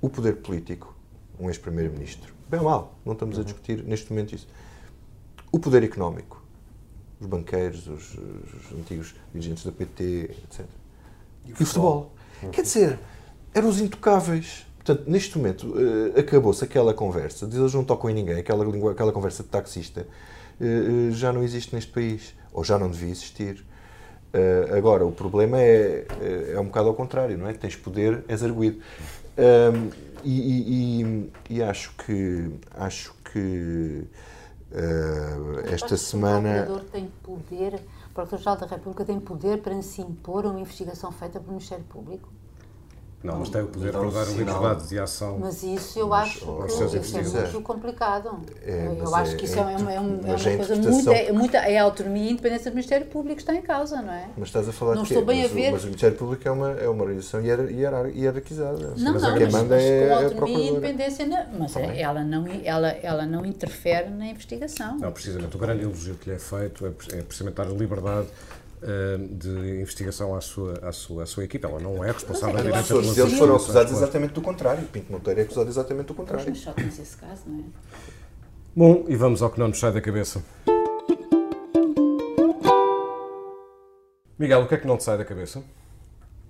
o 0.00 0.08
poder 0.08 0.36
político, 0.38 0.92
um 1.38 1.48
ex-primeiro-ministro. 1.48 2.34
Bem 2.50 2.58
ou 2.58 2.66
mal, 2.66 2.98
não 3.06 3.12
estamos 3.12 3.38
a 3.38 3.44
discutir 3.44 3.84
neste 3.84 4.10
momento 4.10 4.34
isso. 4.34 4.48
O 5.52 5.58
poder 5.60 5.84
económico, 5.84 6.42
os 7.20 7.26
banqueiros, 7.28 7.86
os, 7.86 8.14
os 8.14 8.72
antigos 8.76 9.14
dirigentes 9.32 9.64
da 9.64 9.70
PT, 9.70 10.30
etc. 10.44 10.66
E 11.46 11.48
o, 11.48 11.50
e 11.50 11.52
o 11.52 11.66
futebol. 11.66 12.12
Uhum. 12.42 12.50
Quer 12.50 12.62
dizer, 12.62 12.98
eram 13.54 13.68
os 13.68 13.80
intocáveis. 13.80 14.66
Portanto, 14.84 15.08
neste 15.08 15.38
momento, 15.38 15.68
uh, 15.68 16.18
acabou-se 16.18 16.64
aquela 16.64 16.92
conversa, 16.92 17.48
eles 17.52 17.72
não 17.72 17.84
tocam 17.84 18.10
em 18.10 18.14
ninguém, 18.14 18.36
aquela, 18.36 18.64
língua, 18.64 18.92
aquela 18.92 19.12
conversa 19.12 19.42
de 19.44 19.48
taxista, 19.48 20.06
uh, 20.60 20.64
uh, 20.64 21.12
já 21.12 21.32
não 21.32 21.42
existe 21.42 21.74
neste 21.74 21.92
país. 21.92 22.34
ou 22.52 22.64
já 22.64 22.78
não 22.78 22.90
devia 22.90 23.10
existir. 23.10 23.64
Agora, 24.74 25.04
o 25.04 25.12
problema 25.12 25.60
é, 25.60 26.06
é, 26.54 26.58
um 26.58 26.64
bocado 26.64 26.88
ao 26.88 26.94
contrário, 26.94 27.36
não 27.36 27.46
é? 27.48 27.52
Tens 27.52 27.76
poder, 27.76 28.24
és 28.26 28.42
arguído. 28.42 28.80
Um, 29.36 29.90
e, 30.24 31.02
e, 31.02 31.30
e, 31.50 31.62
acho 31.62 31.94
que, 31.96 32.50
acho 32.74 33.14
que 33.30 34.06
esta 35.70 35.98
semana. 35.98 36.62
O 36.62 36.64
Procurador 36.64 36.90
tem 36.90 37.12
poder, 37.22 37.74
o 37.74 38.14
Procurador-Geral 38.14 38.56
da 38.56 38.66
República 38.66 39.04
tem 39.04 39.20
poder 39.20 39.58
para 39.60 39.82
se 39.82 40.00
impor 40.00 40.46
uma 40.46 40.60
investigação 40.60 41.12
feita 41.12 41.38
pelo 41.38 41.52
Ministério 41.52 41.84
Público? 41.84 42.30
Não, 43.22 43.38
mas 43.38 43.50
tem 43.50 43.62
o 43.62 43.68
poder 43.68 43.92
para 43.92 44.10
dar 44.10 44.24
liberdade 44.24 44.88
de 44.88 44.98
ação. 44.98 45.38
Mas 45.38 45.62
isso 45.62 45.98
eu 45.98 46.12
acho 46.12 46.40
que 46.40 46.98
isso 46.98 47.16
é 47.16 47.22
muito 47.22 47.62
complicado. 47.62 48.40
É, 48.64 48.96
eu 48.98 49.14
acho 49.14 49.36
que 49.36 49.44
isso 49.44 49.58
é, 49.58 49.60
é, 49.60 49.76
uma, 49.76 49.92
é 49.92 50.00
uma 50.00 50.18
coisa 50.18 50.76
muito 50.76 51.10
é, 51.10 51.32
muito. 51.32 51.56
É 51.56 51.78
a 51.78 51.84
autonomia 51.84 52.24
e 52.24 52.28
a 52.28 52.30
independência 52.32 52.70
do 52.70 52.74
Ministério 52.74 53.06
Público 53.06 53.36
que 53.36 53.42
está 53.42 53.54
em 53.54 53.62
causa, 53.62 54.02
não 54.02 54.12
é? 54.12 54.28
Mas 54.36 54.48
estás 54.48 54.68
a 54.68 54.72
falar 54.72 54.96
não 54.96 55.02
de 55.02 55.08
estou 55.08 55.24
bem 55.24 55.42
mas, 55.42 55.50
a 55.50 55.54
ver. 55.54 55.72
mas 55.72 55.82
o 55.82 55.86
Ministério 55.86 56.16
Público 56.16 56.48
é 56.48 56.50
uma, 56.50 56.70
é 56.72 56.88
uma 56.88 57.02
organização 57.02 57.40
hierarquizada. 57.40 58.94
Não, 58.96 59.12
mas 59.12 59.22
não, 59.22 59.38
quem 59.38 59.50
manda 59.50 59.76
mas, 59.76 59.84
é 59.84 60.08
com 60.08 60.24
autonomia 60.24 60.58
e 60.58 60.68
independência. 60.68 61.26
Não, 61.26 61.46
mas 61.60 61.76
ela 61.76 62.24
não, 62.24 62.44
ela, 62.64 62.88
ela 62.88 63.26
não 63.26 63.46
interfere 63.46 64.10
na 64.10 64.26
investigação. 64.26 64.98
Não, 64.98 65.12
precisamente. 65.12 65.54
O 65.54 65.58
grande 65.58 65.82
elogio 65.82 66.16
que 66.16 66.28
lhe 66.28 66.36
é 66.36 66.38
feito 66.38 66.86
é, 66.86 66.88
é 66.88 67.22
precisamente 67.22 67.54
dar 67.54 67.66
a 67.66 67.70
liberdade 67.70 68.28
de 69.30 69.80
investigação 69.80 70.34
à 70.34 70.40
sua, 70.40 70.74
à, 70.82 70.92
sua, 70.92 71.22
à 71.22 71.26
sua 71.26 71.44
equipe. 71.44 71.64
Ela 71.64 71.80
não 71.80 72.04
é 72.04 72.10
responsável 72.10 72.58
é, 72.58 72.62
direta 72.62 72.88
pelas 72.88 73.16
Eles 73.16 73.38
foram 73.38 73.56
acusados 73.56 73.92
exatamente 73.92 74.32
do 74.34 74.40
contrário. 74.40 74.82
Pinto 74.88 75.12
Monteiro 75.12 75.40
é 75.40 75.42
acusado 75.44 75.68
exatamente 75.68 76.06
do 76.06 76.14
contrário. 76.14 76.46
Mas 76.48 76.58
só 76.58 76.72
conhece 76.72 77.02
esse 77.02 77.16
caso, 77.16 77.42
não 77.46 77.60
é? 77.60 77.62
Bom, 78.74 79.04
e 79.06 79.16
vamos 79.16 79.42
ao 79.42 79.50
que 79.50 79.60
não 79.60 79.68
nos 79.68 79.78
sai 79.78 79.92
da 79.92 80.00
cabeça. 80.00 80.42
Miguel, 84.38 84.62
o 84.62 84.66
que 84.66 84.74
é 84.74 84.78
que 84.78 84.86
não 84.86 84.96
te 84.96 85.04
sai 85.04 85.18
da 85.18 85.24
cabeça? 85.24 85.62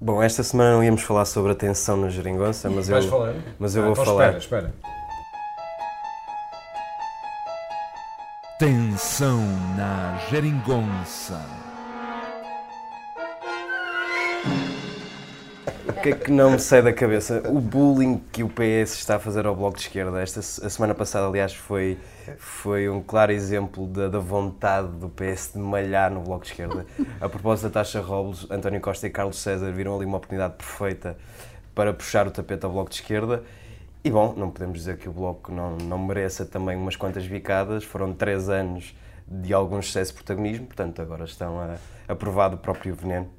Bom, 0.01 0.23
esta 0.23 0.43
semana 0.43 0.77
não 0.77 0.83
íamos 0.83 1.03
falar 1.03 1.25
sobre 1.27 1.53
a 1.53 1.55
tensão 1.55 1.97
na 1.97 2.09
geringonça, 2.09 2.71
mas 2.71 2.89
Vais 2.89 3.05
eu, 3.05 3.11
falar? 3.11 3.35
mas 3.59 3.77
eu 3.77 3.83
ah, 3.83 3.85
vou 3.85 3.93
então 3.93 4.05
falar. 4.05 4.37
Espera, 4.37 4.69
espera. 4.69 4.93
Tensão 8.59 9.41
na 9.77 10.19
geringonça. 10.31 11.62
Que 16.03 16.09
é 16.09 16.13
que 16.17 16.33
não 16.33 16.51
me 16.51 16.59
sai 16.59 16.83
da 16.83 16.93
cabeça? 16.93 17.41
O 17.49 17.61
bullying 17.61 18.21
que 18.33 18.43
o 18.43 18.49
PS 18.49 18.95
está 18.95 19.17
a 19.17 19.19
fazer 19.21 19.47
ao 19.47 19.55
Bloco 19.55 19.77
de 19.77 19.85
Esquerda. 19.85 20.21
Esta, 20.21 20.41
a 20.41 20.69
semana 20.69 20.97
passada, 20.97 21.29
aliás, 21.29 21.55
foi, 21.55 21.97
foi 22.39 22.89
um 22.89 23.01
claro 23.01 23.31
exemplo 23.31 23.87
da, 23.87 24.09
da 24.09 24.19
vontade 24.19 24.89
do 24.89 25.09
PS 25.09 25.53
de 25.55 25.61
malhar 25.61 26.11
no 26.11 26.21
Bloco 26.21 26.45
de 26.45 26.51
Esquerda. 26.51 26.85
A 27.21 27.29
propósito 27.29 27.67
da 27.69 27.71
taxa 27.71 28.01
Robles, 28.01 28.51
António 28.51 28.81
Costa 28.81 29.07
e 29.07 29.11
Carlos 29.11 29.39
César 29.39 29.71
viram 29.71 29.95
ali 29.95 30.05
uma 30.05 30.17
oportunidade 30.17 30.55
perfeita 30.55 31.17
para 31.73 31.95
puxar 31.95 32.27
o 32.27 32.33
tapete 32.33 32.65
ao 32.67 32.73
Bloco 32.73 32.91
de 32.91 32.97
Esquerda. 32.97 33.45
E 34.03 34.11
bom, 34.11 34.35
não 34.37 34.51
podemos 34.51 34.79
dizer 34.79 34.99
que 34.99 35.09
o 35.09 35.13
Bloco 35.13 35.53
não, 35.53 35.77
não 35.77 35.99
mereça 35.99 36.45
também 36.45 36.77
umas 36.77 36.97
quantas 36.97 37.25
bicadas. 37.29 37.85
Foram 37.85 38.13
três 38.13 38.49
anos 38.49 38.93
de 39.29 39.55
algum 39.55 39.79
excesso 39.79 40.11
de 40.11 40.17
protagonismo, 40.17 40.67
portanto 40.67 41.01
agora 41.01 41.25
estão 41.25 41.61
a, 41.61 41.77
a 42.09 42.17
provar 42.17 42.49
do 42.49 42.57
próprio 42.57 42.93
veneno. 42.93 43.31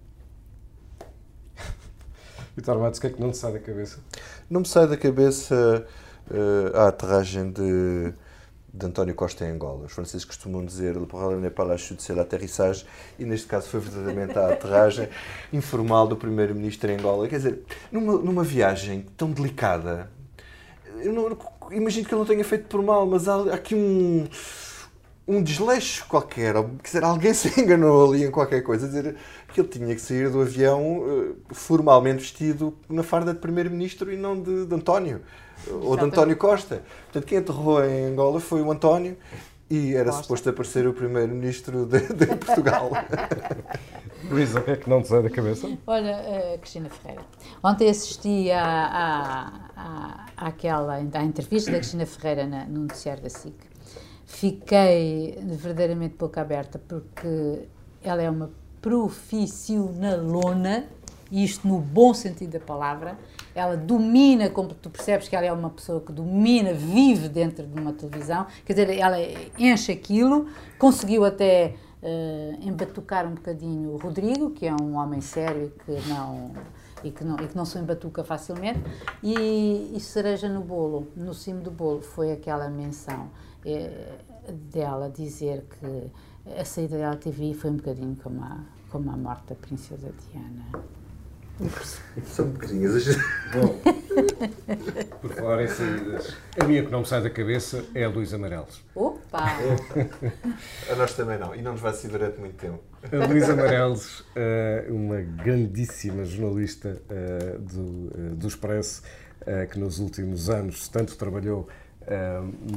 Vitor 2.56 2.78
Matos, 2.78 3.00
o 3.00 3.02
que 3.02 3.08
é 3.08 3.10
que 3.10 3.20
não 3.20 3.32
te 3.32 3.38
sai 3.38 3.54
da 3.54 3.60
cabeça? 3.60 4.00
Não 4.48 4.60
me 4.60 4.68
sai 4.68 4.88
da 4.88 4.96
cabeça 4.96 5.88
uh, 6.30 6.78
a 6.78 6.88
aterragem 6.90 7.52
de, 7.52 8.14
de 8.72 8.86
António 8.86 9.16
Costa 9.16 9.44
em 9.44 9.50
Angola. 9.50 9.86
Os 9.86 9.92
franceses 9.92 10.24
costumam 10.24 10.64
dizer 10.64 10.96
le 10.96 11.08
problème 11.08 11.42
n'est 11.42 11.54
pas 11.54 11.66
la 11.66 11.78
chute, 11.78 12.02
c'est 12.04 12.14
l'atterrissage, 12.16 12.86
e 13.18 13.26
neste 13.26 13.48
caso 13.48 13.68
foi 13.68 13.80
verdadeiramente 13.80 14.38
a 14.38 14.50
aterragem 14.50 15.10
informal 15.52 16.08
do 16.08 16.16
primeiro-ministro 16.16 16.92
em 16.92 16.98
Angola. 16.98 17.28
Quer 17.28 17.38
dizer, 17.38 17.64
numa, 17.92 18.14
numa 18.18 18.44
viagem 18.44 19.04
tão 19.18 19.32
delicada, 19.32 20.12
eu 21.02 21.12
não, 21.12 21.36
imagino 21.72 22.08
que 22.08 22.14
ele 22.14 22.20
não 22.20 22.28
tenha 22.28 22.46
feito 22.46 22.66
por 22.68 22.84
mal, 22.84 23.06
mas 23.08 23.28
há 23.28 23.54
aqui 23.54 23.74
um 23.74 24.28
um 25.28 25.42
desleixo 25.42 26.06
qualquer, 26.08 26.56
ou, 26.56 26.66
quer 26.82 26.84
dizer, 26.84 27.04
alguém 27.04 27.34
se 27.34 27.60
enganou 27.60 28.10
ali 28.10 28.24
em 28.24 28.32
qualquer 28.32 28.62
coisa, 28.62 28.88
dizer 28.88 29.16
que 29.54 29.62
ele 29.62 29.68
tinha 29.68 29.96
que 29.96 30.02
sair 30.02 30.30
do 30.30 30.42
avião 30.42 31.00
uh, 31.00 31.36
formalmente 31.52 32.22
vestido 32.22 32.78
na 32.90 33.04
farda 33.04 33.34
de 33.34 33.40
primeiro-ministro 33.40 34.12
e 34.12 34.18
não 34.18 34.40
de, 34.40 34.66
de 34.66 34.76
António, 34.76 35.22
Exatamente. 35.66 35.88
ou 35.88 35.98
de 35.98 36.04
António 36.04 36.38
Costa. 36.38 36.84
Portanto, 37.06 37.26
quem 37.26 37.38
aterrou 37.38 37.84
em 37.84 38.06
Angola 38.06 38.40
foi 38.40 38.62
o 38.62 38.72
António 38.72 39.18
e 39.70 39.96
era 39.96 40.06
Costa. 40.06 40.24
suposto 40.24 40.50
aparecer 40.50 40.88
o 40.88 40.94
primeiro-ministro 40.94 41.86
de, 41.86 42.00
de, 42.14 42.28
Portugal. 42.36 42.92
Luísa, 44.30 44.60
o 44.60 44.64
que 44.64 44.72
é 44.72 44.76
que 44.76 44.90
não 44.90 45.02
te 45.02 45.08
sai 45.08 45.22
da 45.24 45.30
cabeça? 45.30 45.70
Olha, 45.88 46.18
uh, 46.18 46.60
Cristina 46.60 46.90
Ferreira, 46.90 47.24
ontem 47.64 47.90
assisti 47.90 48.52
à, 48.52 48.66
à, 48.66 49.52
à, 49.76 50.48
àquela, 50.48 50.96
à 50.96 51.24
entrevista 51.24 51.72
da 51.72 51.78
Cristina 51.78 52.06
Ferreira 52.06 52.46
na, 52.46 52.66
no 52.66 52.82
noticiário 52.82 53.24
da 53.24 53.30
SIC 53.30 53.73
fiquei 54.34 55.40
verdadeiramente 55.44 56.16
boca 56.18 56.42
aberta 56.42 56.82
porque 56.88 57.68
ela 58.04 58.22
é 58.22 58.30
uma 58.30 58.52
profissionalona, 58.82 60.86
isto 61.32 61.66
no 61.68 61.80
bom 61.80 62.14
sentido 62.14 62.52
da 62.52 62.60
palavra. 62.60 63.18
Ela 63.56 63.78
domina, 63.78 64.50
como 64.50 64.70
tu 64.70 64.90
percebes 64.90 65.30
que 65.30 65.36
ela 65.36 65.46
é 65.46 65.54
uma 65.54 65.70
pessoa 65.70 66.02
que 66.02 66.12
domina, 66.12 66.74
vive 66.74 67.30
dentro 67.30 67.64
de 67.66 67.80
uma 67.80 67.94
televisão, 67.94 68.48
quer 68.66 68.74
dizer, 68.74 68.90
ela 68.98 69.18
enche 69.58 69.92
aquilo, 69.92 70.48
conseguiu 70.80 71.24
até 71.24 71.76
uh, 72.02 72.68
embatucar 72.68 73.28
um 73.28 73.36
bocadinho 73.36 73.92
o 73.92 73.98
Rodrigo, 73.98 74.50
que 74.50 74.66
é 74.66 74.74
um 74.74 74.98
homem 74.98 75.22
sério 75.22 75.72
que 75.86 75.92
não 76.10 76.52
e 77.04 77.12
que 77.12 77.24
não, 77.24 77.36
e 77.40 77.48
que 77.48 77.56
não 77.56 77.66
se 77.66 77.78
embatuca 77.78 78.24
facilmente. 78.24 78.82
E, 79.22 79.92
e 79.96 80.00
cereja 80.00 80.48
no 80.50 80.62
bolo, 80.62 81.08
no 81.16 81.34
cimo 81.34 81.62
do 81.62 81.72
bolo, 81.72 82.02
foi 82.02 82.32
aquela 82.32 82.70
menção 82.70 83.30
é, 83.66 84.20
dela 84.72 85.10
dizer 85.10 85.66
que 85.80 86.12
a 86.60 86.66
saída 86.66 86.98
dela 86.98 87.16
TV 87.16 87.54
foi 87.54 87.72
um 87.72 87.78
bocadinho 87.78 88.18
como 88.22 88.44
a, 88.44 88.60
como 88.90 89.10
a 89.12 89.18
morte 89.18 89.48
da 89.48 89.56
Princesa 89.56 90.12
Diana. 90.32 90.66
São 92.26 92.48
bocadinhos. 92.48 93.06
Bom, 93.54 93.80
por 95.22 95.32
falar 95.32 95.64
em 95.64 95.68
saídas, 95.68 96.36
a 96.60 96.66
minha 96.66 96.84
que 96.84 96.92
não 96.92 97.02
me 97.02 97.06
sai 97.06 97.22
da 97.22 97.30
cabeça 97.30 97.86
é 97.94 98.04
a 98.04 98.10
Luísa 98.10 98.36
Amarelos. 98.36 98.82
Opa! 98.96 99.46
a 100.92 100.96
nós 100.96 101.14
também 101.14 101.38
não, 101.38 101.54
e 101.54 101.62
não 101.62 101.74
nos 101.74 101.82
vai 101.82 101.94
ser 101.94 102.10
durante 102.10 102.40
muito 102.40 102.58
tempo. 102.58 102.93
A 103.12 103.26
Luísa 103.28 103.52
Amarelos, 103.52 104.24
eh, 104.34 104.86
uma 104.90 105.20
grandíssima 105.20 106.24
jornalista 106.24 107.02
eh, 107.10 107.58
do, 107.60 108.12
eh, 108.16 108.36
do 108.36 108.48
Expresso, 108.48 109.02
que 109.74 109.78
nos 109.78 110.00
últimos 110.00 110.50
anos 110.50 110.88
tanto 110.88 111.18
trabalhou 111.18 111.68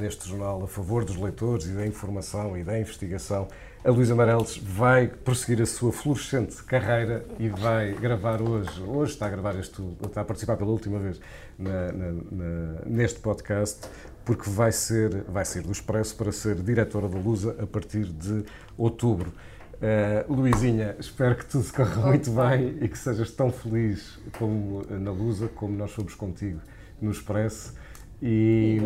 neste 0.00 0.28
jornal 0.28 0.64
a 0.64 0.66
favor 0.66 1.04
dos 1.04 1.14
leitores 1.14 1.66
e 1.66 1.68
da 1.68 1.86
informação 1.86 2.58
e 2.58 2.64
da 2.64 2.76
investigação, 2.76 3.46
a 3.84 3.90
Luísa 3.92 4.14
Amarelos 4.14 4.58
vai 4.58 5.06
prosseguir 5.06 5.62
a 5.62 5.66
sua 5.66 5.92
fluorescente 5.92 6.60
carreira 6.64 7.24
e 7.38 7.48
vai 7.48 7.92
gravar 7.92 8.42
hoje, 8.42 8.82
hoje 8.82 9.12
está 9.12 9.26
a 9.26 9.30
gravar 9.30 9.56
este, 9.60 9.80
está 10.04 10.22
a 10.22 10.24
participar 10.24 10.56
pela 10.56 10.72
última 10.72 10.98
vez 10.98 11.20
na, 11.56 11.92
na, 11.92 12.12
na, 12.32 12.80
neste 12.84 13.20
podcast, 13.20 13.88
porque 14.24 14.50
vai 14.50 14.72
ser, 14.72 15.22
vai 15.28 15.44
sair 15.44 15.62
do 15.62 15.70
Expresso 15.70 16.16
para 16.16 16.32
ser 16.32 16.56
diretora 16.56 17.08
da 17.08 17.16
Lusa 17.16 17.54
a 17.60 17.66
partir 17.66 18.06
de 18.06 18.44
outubro. 18.76 19.32
Uh, 19.76 20.32
Luizinha, 20.32 20.96
espero 20.98 21.36
que 21.36 21.44
tudo 21.44 21.70
corra 21.72 22.06
muito 22.06 22.30
bem 22.30 22.78
e 22.80 22.88
que 22.88 22.96
sejas 22.96 23.30
tão 23.30 23.50
feliz 23.52 24.18
como 24.38 24.82
na 24.88 25.10
Lusa, 25.10 25.48
como 25.48 25.76
nós 25.76 25.92
fomos 25.92 26.14
contigo 26.14 26.60
no 27.00 27.10
Expresso. 27.10 27.74
E, 28.22 28.80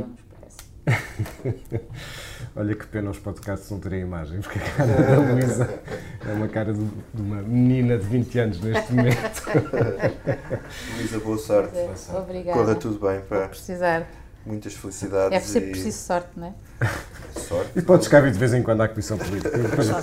Olha 2.56 2.74
que 2.74 2.86
pena 2.86 3.10
os 3.10 3.18
podcasts 3.18 3.70
não 3.70 3.78
terem 3.78 4.00
imagem, 4.00 4.40
porque 4.40 4.58
a 4.58 4.62
cara 4.62 5.02
da 5.02 5.32
Luísa 5.32 5.80
é 6.28 6.32
uma 6.32 6.48
cara 6.48 6.72
de, 6.72 6.84
de, 6.84 7.22
uma 7.22 7.42
menina 7.42 7.96
de 7.96 8.04
20 8.06 8.38
anos 8.38 8.60
neste 8.60 8.92
momento. 8.92 9.42
Luísa, 10.96 11.20
boa 11.20 11.38
sorte. 11.38 11.76
Obrigada. 12.12 12.58
Corra 12.58 12.74
tudo 12.74 12.98
bem. 12.98 13.20
Pá. 13.20 13.48
precisar. 13.48 14.06
Muitas 14.44 14.74
felicidades. 14.74 15.36
É 15.36 15.40
sempre 15.40 15.68
e... 15.68 15.72
preciso 15.72 15.98
sorte, 15.98 16.30
não 16.36 16.46
é? 16.46 16.54
Sorte. 17.38 17.78
E 17.78 17.82
podes 17.82 18.08
cá 18.08 18.20
vir 18.20 18.32
de 18.32 18.38
vez 18.38 18.54
em 18.54 18.62
quando 18.62 18.80
à 18.80 18.88
Comissão 18.88 19.18
Política. 19.18 19.50
Depois, 19.56 19.88
eu 19.88 20.02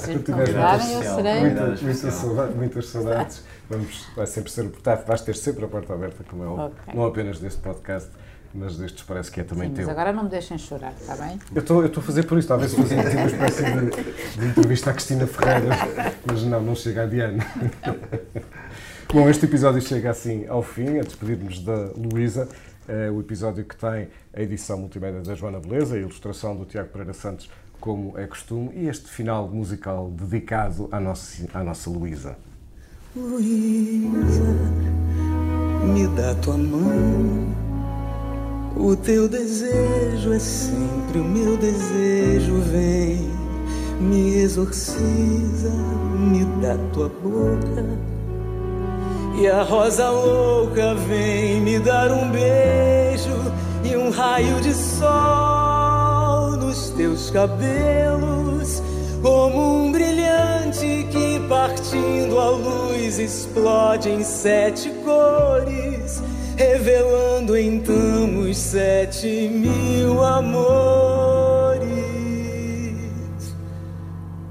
serei. 1.15 1.39
Muitas, 1.41 1.81
muitas, 1.81 2.13
saudades, 2.13 2.55
muitas 2.55 2.89
saudades. 2.89 3.43
Vamos, 3.69 4.07
vai 4.15 4.27
sempre 4.27 4.51
ser, 4.51 4.71
vais 5.05 5.21
ter 5.21 5.35
sempre 5.35 5.65
a 5.65 5.67
porta 5.67 5.93
aberta, 5.93 6.23
como 6.23 6.43
é 6.43 6.47
óbvio. 6.47 6.77
Okay. 6.83 6.93
Não 6.93 7.05
apenas 7.05 7.39
deste 7.39 7.59
podcast 7.61 8.09
mas 8.53 8.77
destes 8.77 9.03
parece 9.03 9.29
que 9.29 9.41
é 9.41 9.43
também 9.43 9.69
Sim, 9.69 9.75
teu. 9.75 9.85
Mas 9.85 9.91
agora 9.91 10.13
não 10.13 10.23
me 10.23 10.29
deixem 10.29 10.57
chorar, 10.57 10.93
está 10.99 11.15
bem? 11.15 11.39
Eu 11.53 11.61
estou 11.61 11.83
a 11.83 12.01
fazer 12.01 12.23
por 12.23 12.37
isso, 12.37 12.47
talvez 12.47 12.73
fazer 12.73 13.03
tipo 13.03 13.17
uma 13.17 13.27
espécie 13.27 13.63
de, 13.63 14.39
de, 14.39 14.45
entrevista 14.47 14.89
à 14.89 14.93
Cristina 14.93 15.27
Ferreira, 15.27 15.75
mas 16.25 16.43
não, 16.43 16.61
não 16.61 16.75
chega 16.75 17.03
a 17.03 17.05
Diana. 17.05 17.45
Bom, 19.13 19.29
este 19.29 19.45
episódio 19.45 19.81
chega 19.81 20.09
assim 20.09 20.47
ao 20.47 20.63
fim, 20.63 20.97
a 20.99 21.03
despedir-nos 21.03 21.59
da 21.59 21.91
Luísa. 21.95 22.49
É 22.87 23.11
o 23.11 23.19
episódio 23.19 23.65
que 23.65 23.75
tem 23.75 24.07
a 24.33 24.41
edição 24.41 24.77
multimédia 24.79 25.21
da 25.21 25.35
Joana 25.35 25.59
Beleza, 25.59 25.95
a 25.95 25.99
ilustração 25.99 26.55
do 26.55 26.63
Tiago 26.63 26.87
Pereira 26.89 27.13
Santos, 27.13 27.49
como 27.81 28.17
é 28.17 28.25
costume, 28.25 28.71
e 28.75 28.87
este 28.87 29.09
final 29.09 29.49
musical 29.49 30.09
dedicado 30.09 30.87
à 30.89 30.97
nossa, 30.97 31.45
à 31.53 31.61
nossa 31.63 31.89
Luísa. 31.89 32.37
Luísa, 33.13 34.41
me 35.83 36.07
dá 36.15 36.33
tua 36.35 36.57
mão. 36.57 37.53
O 38.77 38.95
teu 38.95 39.27
desejo 39.27 40.31
é 40.31 40.39
sempre 40.39 41.19
o 41.19 41.25
meu 41.25 41.57
desejo. 41.57 42.61
Vem, 42.71 43.29
me 43.99 44.35
exorciza, 44.35 45.71
me 46.31 46.45
dá 46.61 46.77
tua 46.93 47.09
boca. 47.09 48.16
E 49.39 49.47
a 49.47 49.61
rosa 49.61 50.09
louca 50.09 50.95
vem 50.95 51.61
me 51.61 51.77
dar 51.77 52.11
um 52.11 52.31
beijo 52.31 53.53
e 53.83 53.95
um 53.95 54.09
raio 54.09 54.59
de 54.61 54.73
sol 54.73 56.57
nos 56.57 56.89
teus 56.89 57.29
cabelos, 57.29 58.81
como 59.21 59.83
um 59.83 59.91
brilhante 59.91 61.07
que 61.11 61.39
partindo 61.47 62.39
a 62.39 62.49
luz 62.49 63.19
explode 63.19 64.09
em 64.09 64.23
sete 64.23 64.89
cores, 65.05 66.23
revelando 66.55 67.55
então 67.55 68.39
os 68.39 68.57
sete 68.57 69.27
mil 69.49 70.23
amores 70.23 71.77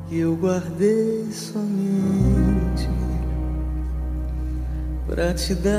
que 0.08 0.20
eu 0.20 0.36
guardei 0.36 1.26
somente 1.32 2.35
pra 5.16 5.32
te 5.32 5.54
dar, 5.54 5.72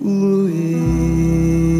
Luiz. 0.00 1.71